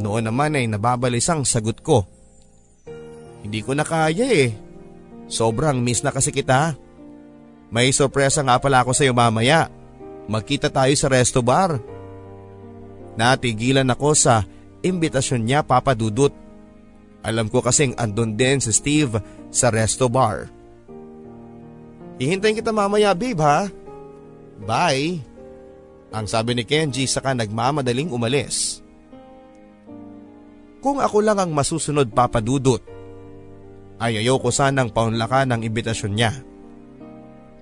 [0.01, 2.03] Noon naman ay nababalisang sagot ko.
[3.45, 4.49] Hindi ko na kaya eh.
[5.29, 6.73] Sobrang miss na kasi kita.
[7.69, 9.69] May sorpresa nga pala ako sa iyo mamaya.
[10.25, 11.77] Magkita tayo sa resto bar.
[13.15, 14.43] Natigilan ako sa
[14.83, 16.31] imbitasyon niya papadudot.
[17.25, 19.17] Alam ko kasing andun din si Steve
[19.49, 20.51] sa resto bar.
[22.21, 23.67] Hihintayin kita mamaya babe ha.
[24.63, 25.19] Bye.
[26.15, 28.79] Ang sabi ni Kenji saka nagmamadaling umalis.
[30.79, 32.79] Kung ako lang ang masusunod papadudot,
[33.97, 36.31] ay ayoko sanang paunlakan ang imbitasyon niya.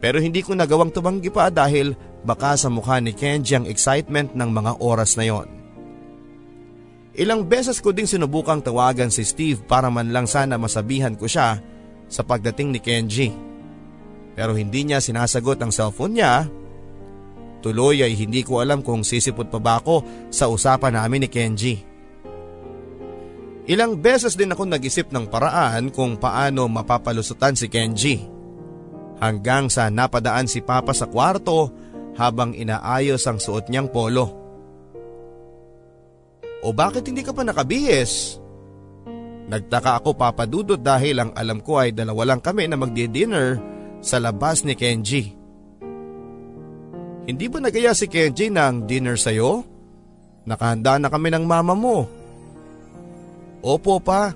[0.04, 4.50] Pero hindi ko nagawang tumanggi pa dahil baka sa mukha ni Kenji ang excitement ng
[4.50, 5.48] mga oras na yon.
[7.14, 11.62] Ilang beses ko ding sinubukang tawagan si Steve para man lang sana masabihan ko siya
[12.10, 13.30] sa pagdating ni Kenji.
[14.34, 16.50] Pero hindi niya sinasagot ang cellphone niya
[17.64, 21.80] Tuloy ay hindi ko alam kung sisipot pa ba ako sa usapan namin ni Kenji.
[23.72, 28.20] Ilang beses din ako nag-isip ng paraan kung paano mapapalusutan si Kenji.
[29.24, 31.72] Hanggang sa napadaan si Papa sa kwarto
[32.18, 34.44] habang inaayos ang suot niyang polo.
[36.64, 38.40] O bakit hindi ka pa nakabihis?
[39.44, 43.60] Nagtaka ako papadudot dahil ang alam ko ay dalawa lang kami na magdi-dinner
[44.00, 45.36] sa labas ni Kenji.
[47.24, 49.64] Hindi ba nagaya si Kenji ng dinner sa'yo?
[50.48, 52.08] Nakahanda na kami ng mama mo.
[53.64, 54.36] Opo pa,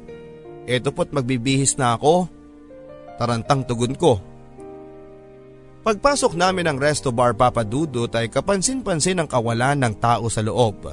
[0.64, 2.32] eto po't magbibihis na ako.
[3.20, 4.24] Tarantang tugon ko.
[5.88, 10.92] Pagpasok namin ng resto bar papadudot ay kapansin-pansin ang kawalan ng tao sa loob.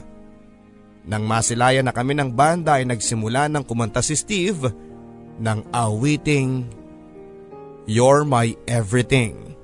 [1.03, 4.71] Nang masilayan na kami ng banda ay nagsimula ng kumanta si Steve
[5.43, 6.63] ng awiting
[7.91, 9.59] You're My Everything.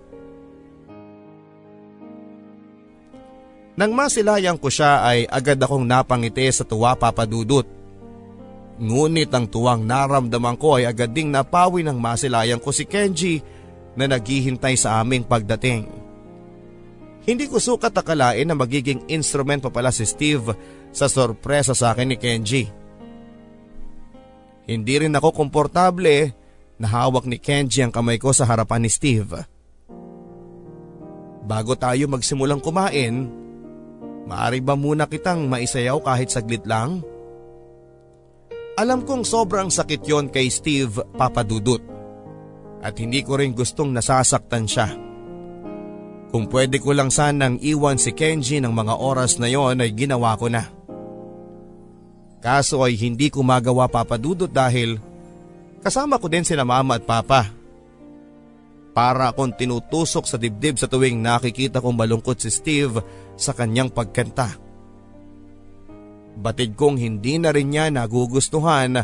[3.79, 7.71] Nang masilayan ko siya ay agad akong napangiti sa tuwa papadudot.
[8.83, 13.60] Ngunit ang tuwang naramdaman ko ay agad ding napawi ng masilayan ko si Kenji
[13.95, 15.87] na naghihintay sa aming pagdating.
[17.27, 20.57] Hindi ko sukat akalain na magiging instrument pa pala si Steve
[20.91, 22.65] sa sorpresa sa akin ni Kenji.
[24.67, 26.33] Hindi rin ako komportable
[26.81, 29.37] na hawak ni Kenji ang kamay ko sa harapan ni Steve.
[31.45, 33.41] Bago tayo magsimulang kumain,
[34.31, 37.03] Maari ba muna kitang maisayaw kahit saglit lang?
[38.79, 41.83] Alam kong sobrang sakit yon kay Steve Papadudut
[42.81, 44.89] at hindi ko rin gustong nasasaktan siya.
[46.31, 50.39] Kung pwede ko lang sanang iwan si Kenji ng mga oras na yon ay ginawa
[50.39, 50.63] ko na.
[52.41, 54.97] Kaso ay hindi ko magawa papadudot dahil
[55.85, 57.51] kasama ko din sila mama at papa.
[58.91, 63.03] Para akong tinutusok sa dibdib sa tuwing nakikita kong malungkot si Steve
[63.35, 64.57] sa kanyang pagkanta.
[66.41, 69.03] Batid kong hindi na rin niya nagugustuhan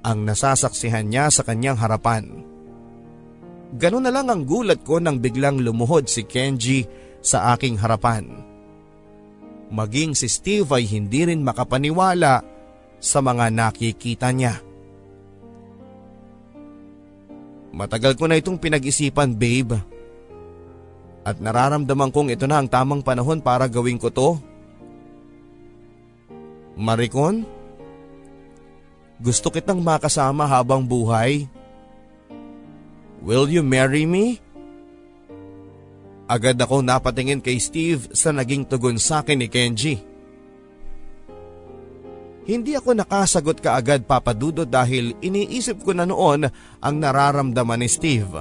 [0.00, 2.49] ang nasasaksihan niya sa kanyang harapan.
[3.70, 6.82] Ganun na lang ang gulat ko nang biglang lumuhod si Kenji
[7.22, 8.26] sa aking harapan.
[9.70, 12.42] Maging si Steve ay hindi rin makapaniwala
[12.98, 14.58] sa mga nakikita niya.
[17.70, 19.78] Matagal ko na itong pinag-isipan babe.
[21.22, 24.42] At nararamdaman kong ito na ang tamang panahon para gawin ko to.
[26.74, 27.46] Maricon,
[29.22, 31.46] gusto kitang makasama habang buhay.
[33.20, 34.40] Will you marry me?
[36.30, 39.98] Agad ako napatingin kay Steve sa naging tugon sa akin ni Kenji.
[42.48, 46.48] Hindi ako nakasagot kaagad papadudod dahil iniisip ko na noon
[46.80, 48.40] ang nararamdaman ni Steve.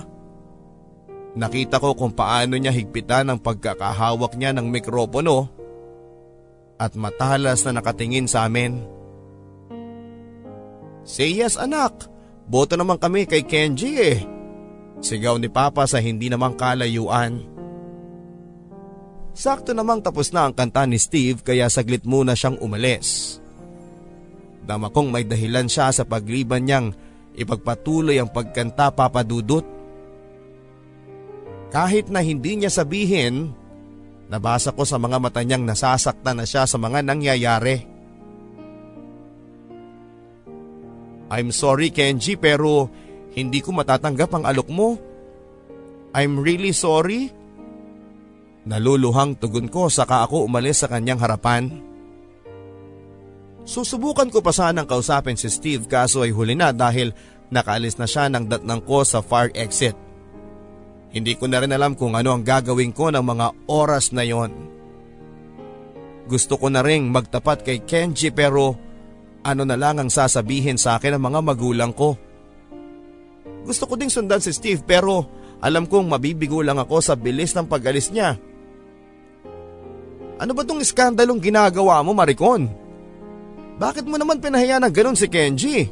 [1.35, 5.51] Nakita ko kung paano niya higpitan ang pagkakahawak niya ng mikropono
[6.79, 8.79] at matalas na nakatingin sa amin.
[11.03, 12.07] Say yes anak,
[12.47, 14.38] boto naman kami kay Kenji eh.
[14.99, 17.43] Sigaw ni Papa sa hindi namang kalayuan.
[19.31, 23.39] Sakto namang tapos na ang kanta ni Steve kaya saglit muna siyang umalis.
[24.67, 26.91] Dama kong may dahilan siya sa pagliban niyang
[27.39, 29.79] ipagpatuloy ang pagkanta papadudot
[31.69, 33.53] kahit na hindi niya sabihin,
[34.25, 37.85] nabasa ko sa mga mata niyang nasasaktan na siya sa mga nangyayari.
[41.29, 42.89] I'm sorry Kenji pero
[43.33, 44.97] hindi ko matatanggap ang alok mo.
[46.15, 47.29] I'm really sorry.
[48.65, 51.69] Naluluhang tugon ko saka ako umalis sa kanyang harapan.
[53.69, 57.13] Susubukan ko pa sanang kausapin si Steve kaso ay huli na dahil
[57.53, 59.93] nakaalis na siya ng datnang ko sa far exit.
[61.09, 64.53] Hindi ko na rin alam kung ano ang gagawin ko ng mga oras na yon.
[66.29, 68.77] Gusto ko na ring magtapat kay Kenji pero
[69.41, 72.28] ano na lang ang sasabihin sa akin ng mga magulang ko.
[73.63, 75.27] Gusto ko ding sundan si Steve pero
[75.59, 78.39] alam kong mabibigo lang ako sa bilis ng pag-alis niya.
[80.39, 82.71] Ano ba tong iskandalong ginagawa mo Maricon?
[83.79, 85.87] Bakit mo naman pinahiya ng ganun si Kenji?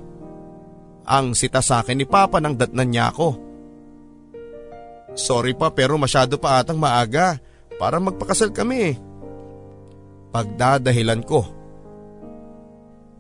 [1.08, 3.30] Ang sita sa akin ni Papa nang datnan niya ako.
[5.18, 7.40] Sorry pa pero masyado pa atang maaga
[7.76, 8.96] para magpakasal kami.
[10.32, 11.42] Pagdadahilan ko.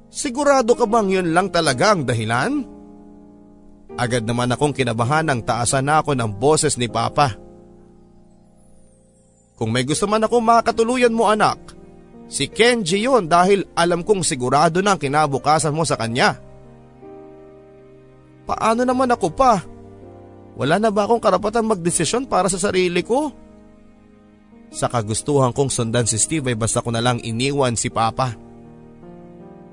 [0.07, 2.76] Sigurado ka bang yun lang talaga ang dahilan?
[3.97, 7.33] Agad naman akong kinabahan ng taasan na ako ng boses ni Papa.
[9.57, 11.57] Kung may gusto man ako makatuluyan mo anak,
[12.29, 16.37] si Kenji yon dahil alam kong sigurado na ang kinabukasan mo sa kanya.
[18.45, 19.65] Paano naman ako pa?
[20.53, 23.33] Wala na ba akong karapatan magdesisyon para sa sarili ko?
[24.69, 28.37] Sa kagustuhan kong sundan si Steve ay basta ko na lang iniwan si Papa.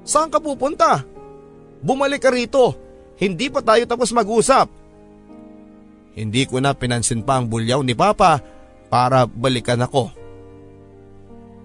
[0.00, 1.04] Saan ka pupunta?
[1.84, 2.83] Bumalik ka rito.
[3.18, 4.66] Hindi pa tayo tapos mag-usap.
[6.14, 8.38] Hindi ko na pinansin pa ang bulyaw ni Papa
[8.86, 10.10] para balikan ako.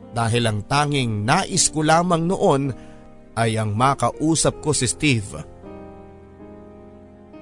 [0.10, 2.74] Dahil ang tanging nais ko lamang noon
[3.38, 5.38] ay ang makausap ko si Steve.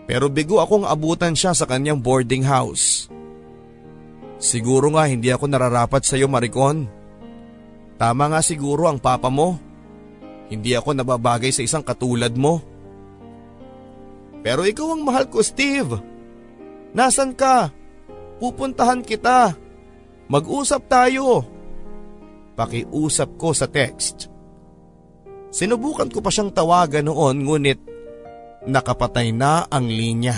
[0.07, 3.07] Pero bigo akong abutan siya sa kanyang boarding house.
[4.37, 6.87] Siguro nga hindi ako nararapat sa iyo Maricon.
[7.97, 9.57] Tama nga siguro ang papa mo.
[10.47, 12.61] Hindi ako nababagay sa isang katulad mo.
[14.45, 15.97] Pero ikaw ang mahal ko Steve.
[16.93, 17.73] Nasaan ka?
[18.37, 19.57] Pupuntahan kita.
[20.27, 21.45] Mag-usap tayo.
[22.57, 24.29] Pakiusap ko sa text.
[25.53, 27.79] Sinubukan ko pa siyang tawagan noon ngunit
[28.67, 30.35] nakapatay na ang linya.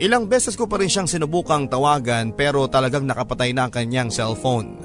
[0.00, 4.80] Ilang beses ko pa rin siyang sinubukang tawagan pero talagang nakapatay na ang kanyang cellphone.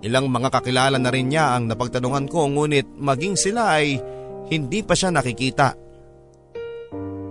[0.00, 4.00] Ilang mga kakilala na rin niya ang napagtanungan ko ngunit maging sila ay
[4.52, 5.72] hindi pa siya nakikita.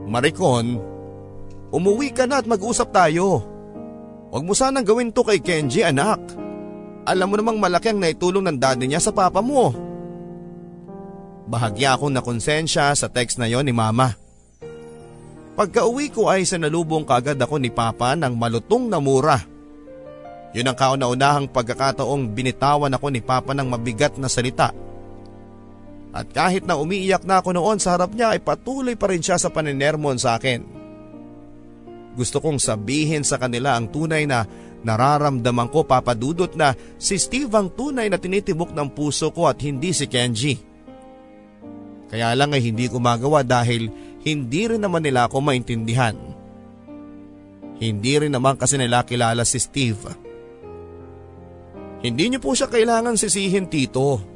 [0.09, 0.81] Maricon,
[1.69, 3.45] umuwi ka na at mag-usap tayo.
[4.33, 6.19] Huwag mo sanang gawin to kay Kenji anak.
[7.05, 9.71] Alam mo namang malaki ang naitulong ng daddy niya sa papa mo.
[11.51, 14.15] Bahagya akong nakonsensya sa text na yon ni mama.
[15.51, 19.35] Pagka uwi ko ay sanalubong kagad ako ni Papa ng malutong na mura.
[20.55, 24.71] Yun ang kauna-unahang pagkakataong binitawan ako ni Papa ng mabigat na salita.
[26.11, 29.39] At kahit na umiiyak na ako noon sa harap niya ay patuloy pa rin siya
[29.39, 30.59] sa paninermon sa akin.
[32.11, 34.43] Gusto kong sabihin sa kanila ang tunay na
[34.83, 39.95] nararamdaman ko papadudot na si Steve ang tunay na tinitibok ng puso ko at hindi
[39.95, 40.59] si Kenji.
[42.11, 43.87] Kaya lang ay hindi ko magawa dahil
[44.27, 46.19] hindi rin naman nila ako maintindihan.
[47.79, 50.11] Hindi rin naman kasi nila kilala si Steve.
[52.03, 54.30] Hindi niyo po siya kailangan sisihin tito.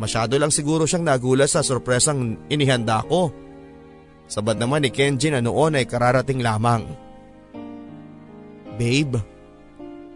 [0.00, 3.32] Masyado lang siguro siyang nagulat sa sorpresang inihanda ko.
[4.30, 6.88] Sabad naman ni Kenji na noon ay kararating lamang.
[8.80, 9.20] Babe,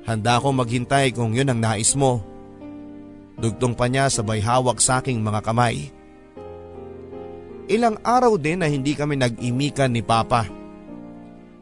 [0.08, 2.24] handa akong maghintay kung yun ang nais mo.
[3.36, 5.92] Dugtong pa niya sabay hawak sa aking mga kamay.
[7.68, 10.48] Ilang araw din na hindi kami nag-imikan ni Papa.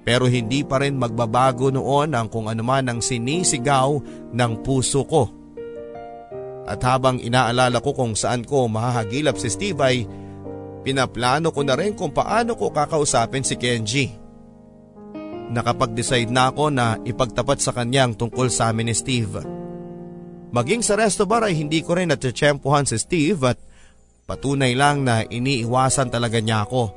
[0.04, 3.98] Pero hindi pa rin magbabago noon ang kung anuman ang sinisigaw
[4.30, 5.43] ng puso ko.
[6.64, 9.96] At habang inaalala ko kung saan ko mahahagilap si Steve ay
[10.80, 14.08] pinaplano ko na rin kung paano ko kakausapin si Kenji.
[15.52, 19.44] Nakapag-decide na ako na ipagtapat sa kanyang tungkol sa amin ni Steve.
[20.54, 23.58] Maging sa resto bar ay hindi ko rin natsyempohan si Steve at
[24.24, 26.88] Patunay lang na iniiwasan talaga niya ako.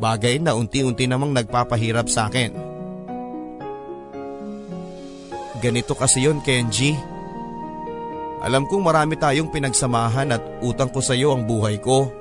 [0.00, 2.56] Bagay na unti-unti namang nagpapahirap sa akin.
[5.60, 6.96] Ganito kasi yon Kenji.
[8.44, 12.12] Alam kong marami tayong pinagsamahan at utang ko sa iyo ang buhay ko.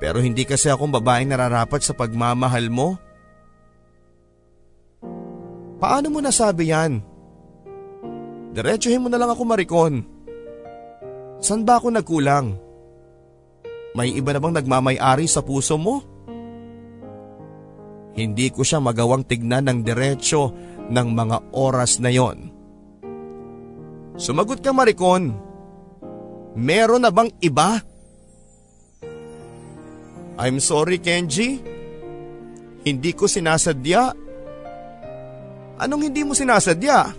[0.00, 2.96] Pero hindi kasi akong babaeng nararapat sa pagmamahal mo.
[5.76, 7.04] Paano mo nasabi yan?
[8.56, 10.00] Diretsuhin mo na lang ako marikon.
[11.44, 12.56] San ba ako nagkulang?
[13.92, 16.00] May iba na bang nagmamay-ari sa puso mo?
[18.16, 20.56] Hindi ko siya magawang tignan ng diretsyo
[20.88, 22.55] ng mga oras na yon.
[24.16, 25.36] Sumagot ka Maricon.
[26.56, 27.84] Meron na bang iba?
[30.40, 31.60] I'm sorry Kenji.
[32.84, 34.16] Hindi ko sinasadya.
[35.76, 37.12] Anong hindi mo sinasadya?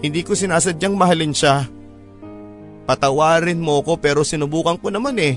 [0.00, 1.68] Hindi ko sinasadyang mahalin siya.
[2.88, 5.36] Patawarin mo ko pero sinubukan ko naman eh.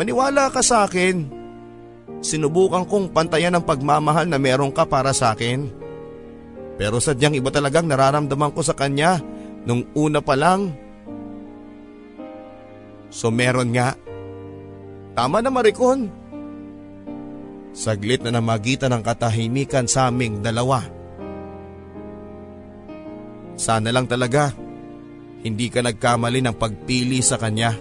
[0.00, 1.28] Maniwala ka sa akin.
[2.24, 5.89] Sinubukan kong pantayan ang pagmamahal na meron ka para sa akin.
[6.80, 9.20] Pero sadyang iba talagang nararamdaman ko sa kanya
[9.68, 10.72] nung una pa lang.
[13.12, 13.92] So meron nga.
[15.12, 16.08] Tama na Maricon.
[17.76, 20.80] Saglit na namagitan ang katahimikan sa aming dalawa.
[23.60, 24.48] Sana lang talaga
[25.44, 27.76] hindi ka nagkamali ng pagpili sa kanya.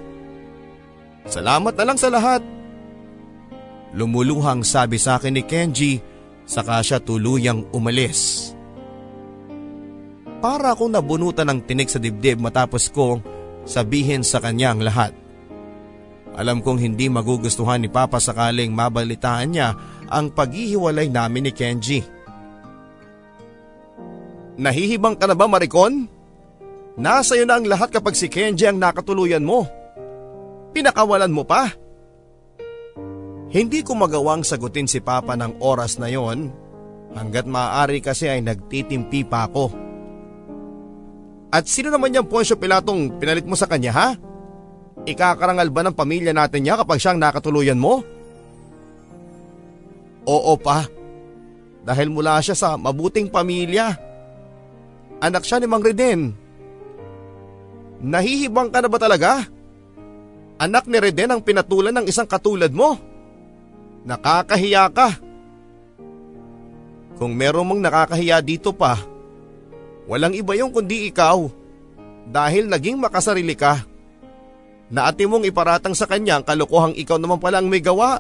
[1.24, 2.44] Salamat na lang sa lahat.
[3.96, 6.04] Lumuluhang sabi sa akin ni Kenji
[6.44, 8.52] saka siya tuluyang umalis.
[10.40, 13.20] Para akong nabunutan ng tinik sa dibdib matapos kong
[13.68, 15.12] sabihin sa kanya ang lahat.
[16.40, 19.76] Alam kong hindi magugustuhan ni Papa sakaling mabalitaan niya
[20.08, 22.00] ang paghihiwalay namin ni Kenji.
[24.56, 26.08] Nahihibang ka na ba Maricon?
[26.96, 29.68] Nasa iyo na ang lahat kapag si Kenji ang nakatuluyan mo.
[30.72, 31.68] Pinakawalan mo pa.
[33.52, 36.54] Hindi ko magawang sagutin si Papa ng oras na yon
[37.12, 39.89] Hanggat maaari kasi ay nagtitimpi pa ako.
[41.50, 44.10] At sino naman yung Poncio Pilatong pinalit mo sa kanya ha?
[45.10, 48.06] Ikakarangal ba ng pamilya natin niya kapag siyang nakatuluyan mo?
[50.30, 50.86] Oo pa.
[51.82, 53.98] Dahil mula siya sa mabuting pamilya.
[55.26, 56.38] Anak siya ni Mang Reden.
[58.00, 59.44] Nahihibang ka na ba talaga?
[60.62, 62.94] Anak ni Reden ang pinatulan ng isang katulad mo.
[64.06, 65.18] Nakakahiya ka.
[67.18, 68.96] Kung meron mong nakakahiya dito pa,
[70.10, 71.46] walang iba yung kundi ikaw.
[72.30, 73.86] Dahil naging makasarili ka.
[74.90, 78.18] Na ate mong iparatang sa kanya ang kalokohang ikaw naman pala ang may gawa.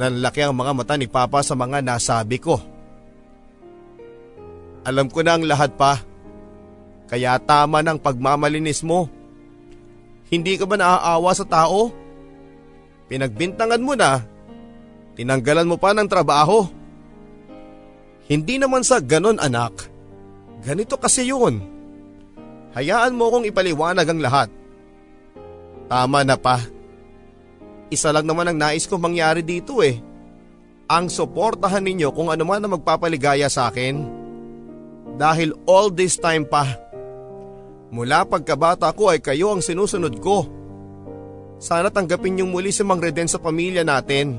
[0.00, 2.56] Nanlaki ang mga mata ni Papa sa mga nasabi ko.
[4.88, 6.00] Alam ko na ang lahat pa.
[7.12, 9.08] Kaya tama ng pagmamalinis mo.
[10.32, 11.92] Hindi ka ba naaawa sa tao?
[13.08, 14.20] Pinagbintangan mo na.
[15.16, 16.68] Tinanggalan mo pa ng trabaho.
[18.28, 19.97] Hindi naman sa ganon anak.
[20.62, 21.62] Ganito kasi yun.
[22.74, 24.48] Hayaan mo kong ipaliwanag ang lahat.
[25.88, 26.60] Tama na pa.
[27.88, 29.96] Isa lang naman ang nais ko mangyari dito eh.
[30.88, 34.04] Ang suportahan ninyo kung ano man ang magpapaligaya sa akin.
[35.16, 36.68] Dahil all this time pa.
[37.88, 40.44] Mula pagkabata ko ay kayo ang sinusunod ko.
[41.58, 44.36] Sana tanggapin niyong muli si Mang Reden sa pamilya natin.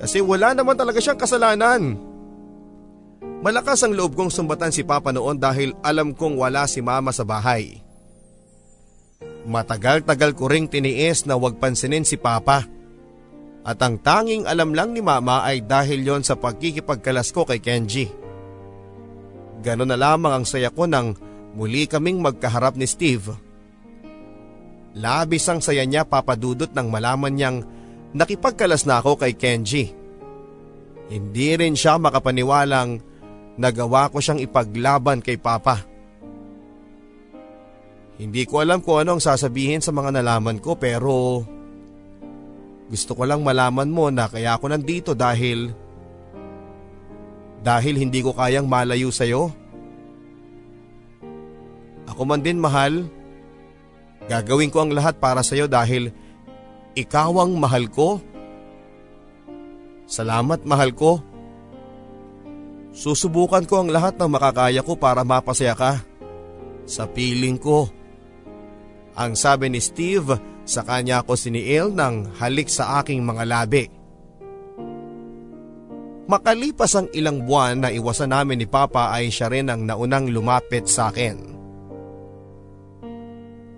[0.00, 2.15] Kasi wala naman talaga siyang kasalanan.
[3.44, 7.22] Malakas ang loob kong sumbatan si Papa noon dahil alam kong wala si Mama sa
[7.22, 7.84] bahay.
[9.46, 12.66] Matagal-tagal ko ring tiniis na wag pansinin si Papa.
[13.66, 18.06] At ang tanging alam lang ni Mama ay dahil yon sa pagkikipagkalas ko kay Kenji.
[19.62, 21.14] Ganon na lamang ang saya ko nang
[21.54, 23.34] muli kaming magkaharap ni Steve.
[24.96, 27.58] Labis ang saya niya papadudot nang malaman niyang
[28.16, 29.92] nakipagkalas na ako kay Kenji.
[31.06, 33.15] Hindi rin siya makapaniwalang
[33.56, 35.84] nagawa ko siyang ipaglaban kay Papa.
[38.16, 41.44] Hindi ko alam kung ano ang sasabihin sa mga nalaman ko pero
[42.88, 45.74] gusto ko lang malaman mo na kaya ako nandito dahil
[47.60, 49.50] dahil hindi ko kayang malayo sa iyo.
[52.06, 53.04] Ako man din mahal.
[54.30, 56.14] Gagawin ko ang lahat para sa iyo dahil
[56.96, 58.22] ikaw ang mahal ko.
[60.06, 61.20] Salamat mahal ko.
[62.96, 66.00] Susubukan ko ang lahat ng makakaya ko para mapasaya ka.
[66.88, 67.92] Sa piling ko.
[69.12, 73.84] Ang sabi ni Steve sa kanya ako siniil ng halik sa aking mga labi.
[76.26, 80.88] Makalipas ang ilang buwan na iwasan namin ni Papa ay siya rin ang naunang lumapit
[80.88, 81.54] sa akin.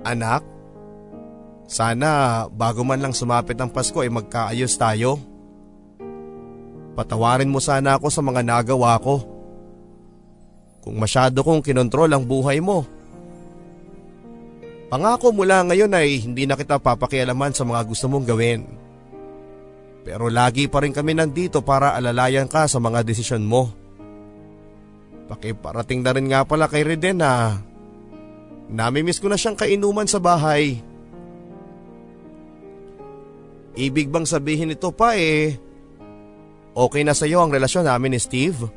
[0.07, 0.47] Anak,
[1.69, 5.20] sana bago man lang sumapit ang Pasko ay magkaayos tayo.
[6.99, 9.23] Patawarin mo sana ako sa mga nagawa ko.
[10.83, 12.83] Kung masyado kong kinontrol ang buhay mo.
[14.91, 18.66] Pangako mula ngayon ay hindi na kita papakialaman sa mga gusto mong gawin.
[20.03, 23.70] Pero lagi pa rin kami nandito para alalayan ka sa mga desisyon mo.
[25.31, 27.62] Pakiparating na rin nga pala kay Reden na
[28.66, 30.83] namimiss ko na siyang kainuman sa bahay.
[33.79, 35.68] Ibig bang sabihin ito pa eh,
[36.79, 38.71] okay na sa iyo ang relasyon namin ni Steve?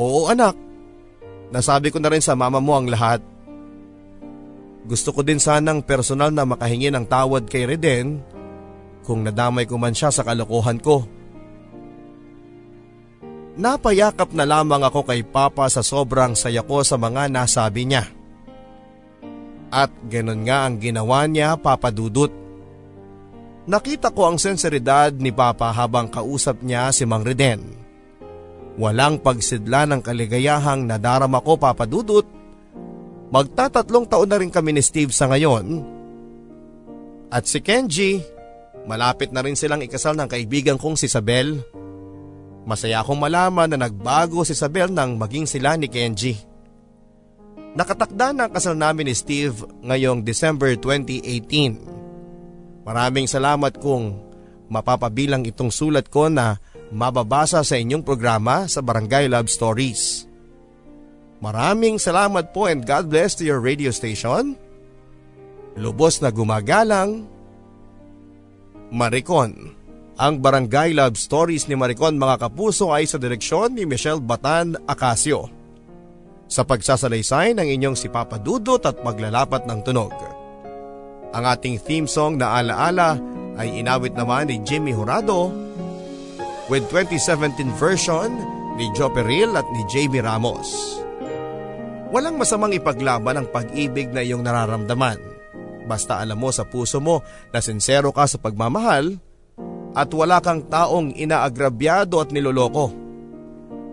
[0.00, 0.56] Oo anak,
[1.52, 3.20] nasabi ko na rin sa mama mo ang lahat.
[4.88, 8.24] Gusto ko din sanang personal na makahingi ng tawad kay Reden
[9.04, 11.04] kung nadamay ko man siya sa kalokohan ko.
[13.60, 18.08] Napayakap na lamang ako kay Papa sa sobrang saya ko sa mga nasabi niya.
[19.68, 22.32] At ganun nga ang ginawa niya papadudot.
[23.68, 27.76] Nakita ko ang senseridad ni Papa habang kausap niya si Mang Reden.
[28.80, 32.40] Walang pagsidla ng kaligayahang nadarama ko papadudot
[33.30, 35.86] Magtatatlong taon na rin kami ni Steve sa ngayon.
[37.30, 38.18] At si Kenji,
[38.90, 41.62] malapit na rin silang ikasal ng kaibigan kong si Isabel.
[42.66, 46.34] Masaya akong malaman na nagbago si Isabel nang maging sila ni Kenji.
[47.78, 51.99] Nakatakda na ang kasal namin ni Steve ngayong December 2018.
[52.90, 54.18] Maraming salamat kung
[54.66, 56.58] mapapabilang itong sulat ko na
[56.90, 60.26] mababasa sa inyong programa sa Barangay Love Stories.
[61.38, 64.58] Maraming salamat po and God bless to your radio station.
[65.78, 67.30] Lubos na gumagalang.
[68.90, 69.70] Maricon.
[70.18, 75.46] Ang Barangay Love Stories ni Maricon mga kapuso ay sa direksyon ni Michelle Batan Acasio.
[76.50, 80.39] Sa pagsasalaysay ng inyong si Papa Dudot at maglalapat ng tunog.
[81.30, 83.14] Ang ating theme song na alaala
[83.54, 85.54] ay inawit naman ni Jimmy Horado
[86.66, 88.30] with 2017 version
[88.74, 90.98] ni Joe Peril at ni Jamie Ramos.
[92.10, 95.22] Walang masamang ipaglaban ang pag-ibig na iyong nararamdaman.
[95.86, 97.22] Basta alam mo sa puso mo
[97.54, 99.14] na sincero ka sa pagmamahal
[99.94, 102.90] at wala kang taong inaagrabyado at niloloko.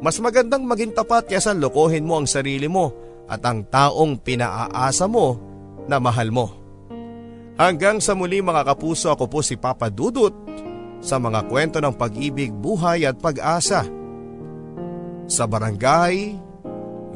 [0.02, 2.94] Mas magandang maging tapat kaysa lokohin mo ang sarili mo
[3.30, 5.38] at ang taong pinaaasa mo
[5.90, 6.67] na mahal mo.
[7.58, 10.34] Hanggang sa muli mga kapuso ako po si Papa Dudut
[11.02, 13.82] sa mga kwento ng pag-ibig, buhay at pag-asa.
[15.26, 16.38] Sa Barangay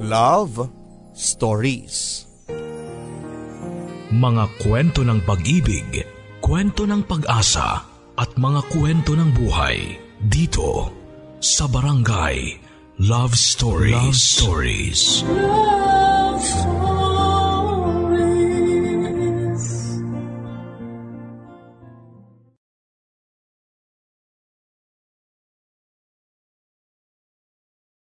[0.01, 0.65] Love
[1.13, 2.25] Stories.
[4.11, 6.03] Mga kwento ng pag-ibig,
[6.43, 7.85] kwento ng pag-asa
[8.17, 10.89] at mga kwento ng buhay dito
[11.39, 12.57] sa Barangay
[12.97, 13.93] Love Stories.
[13.93, 15.01] Love Stories.
[15.23, 16.70] Love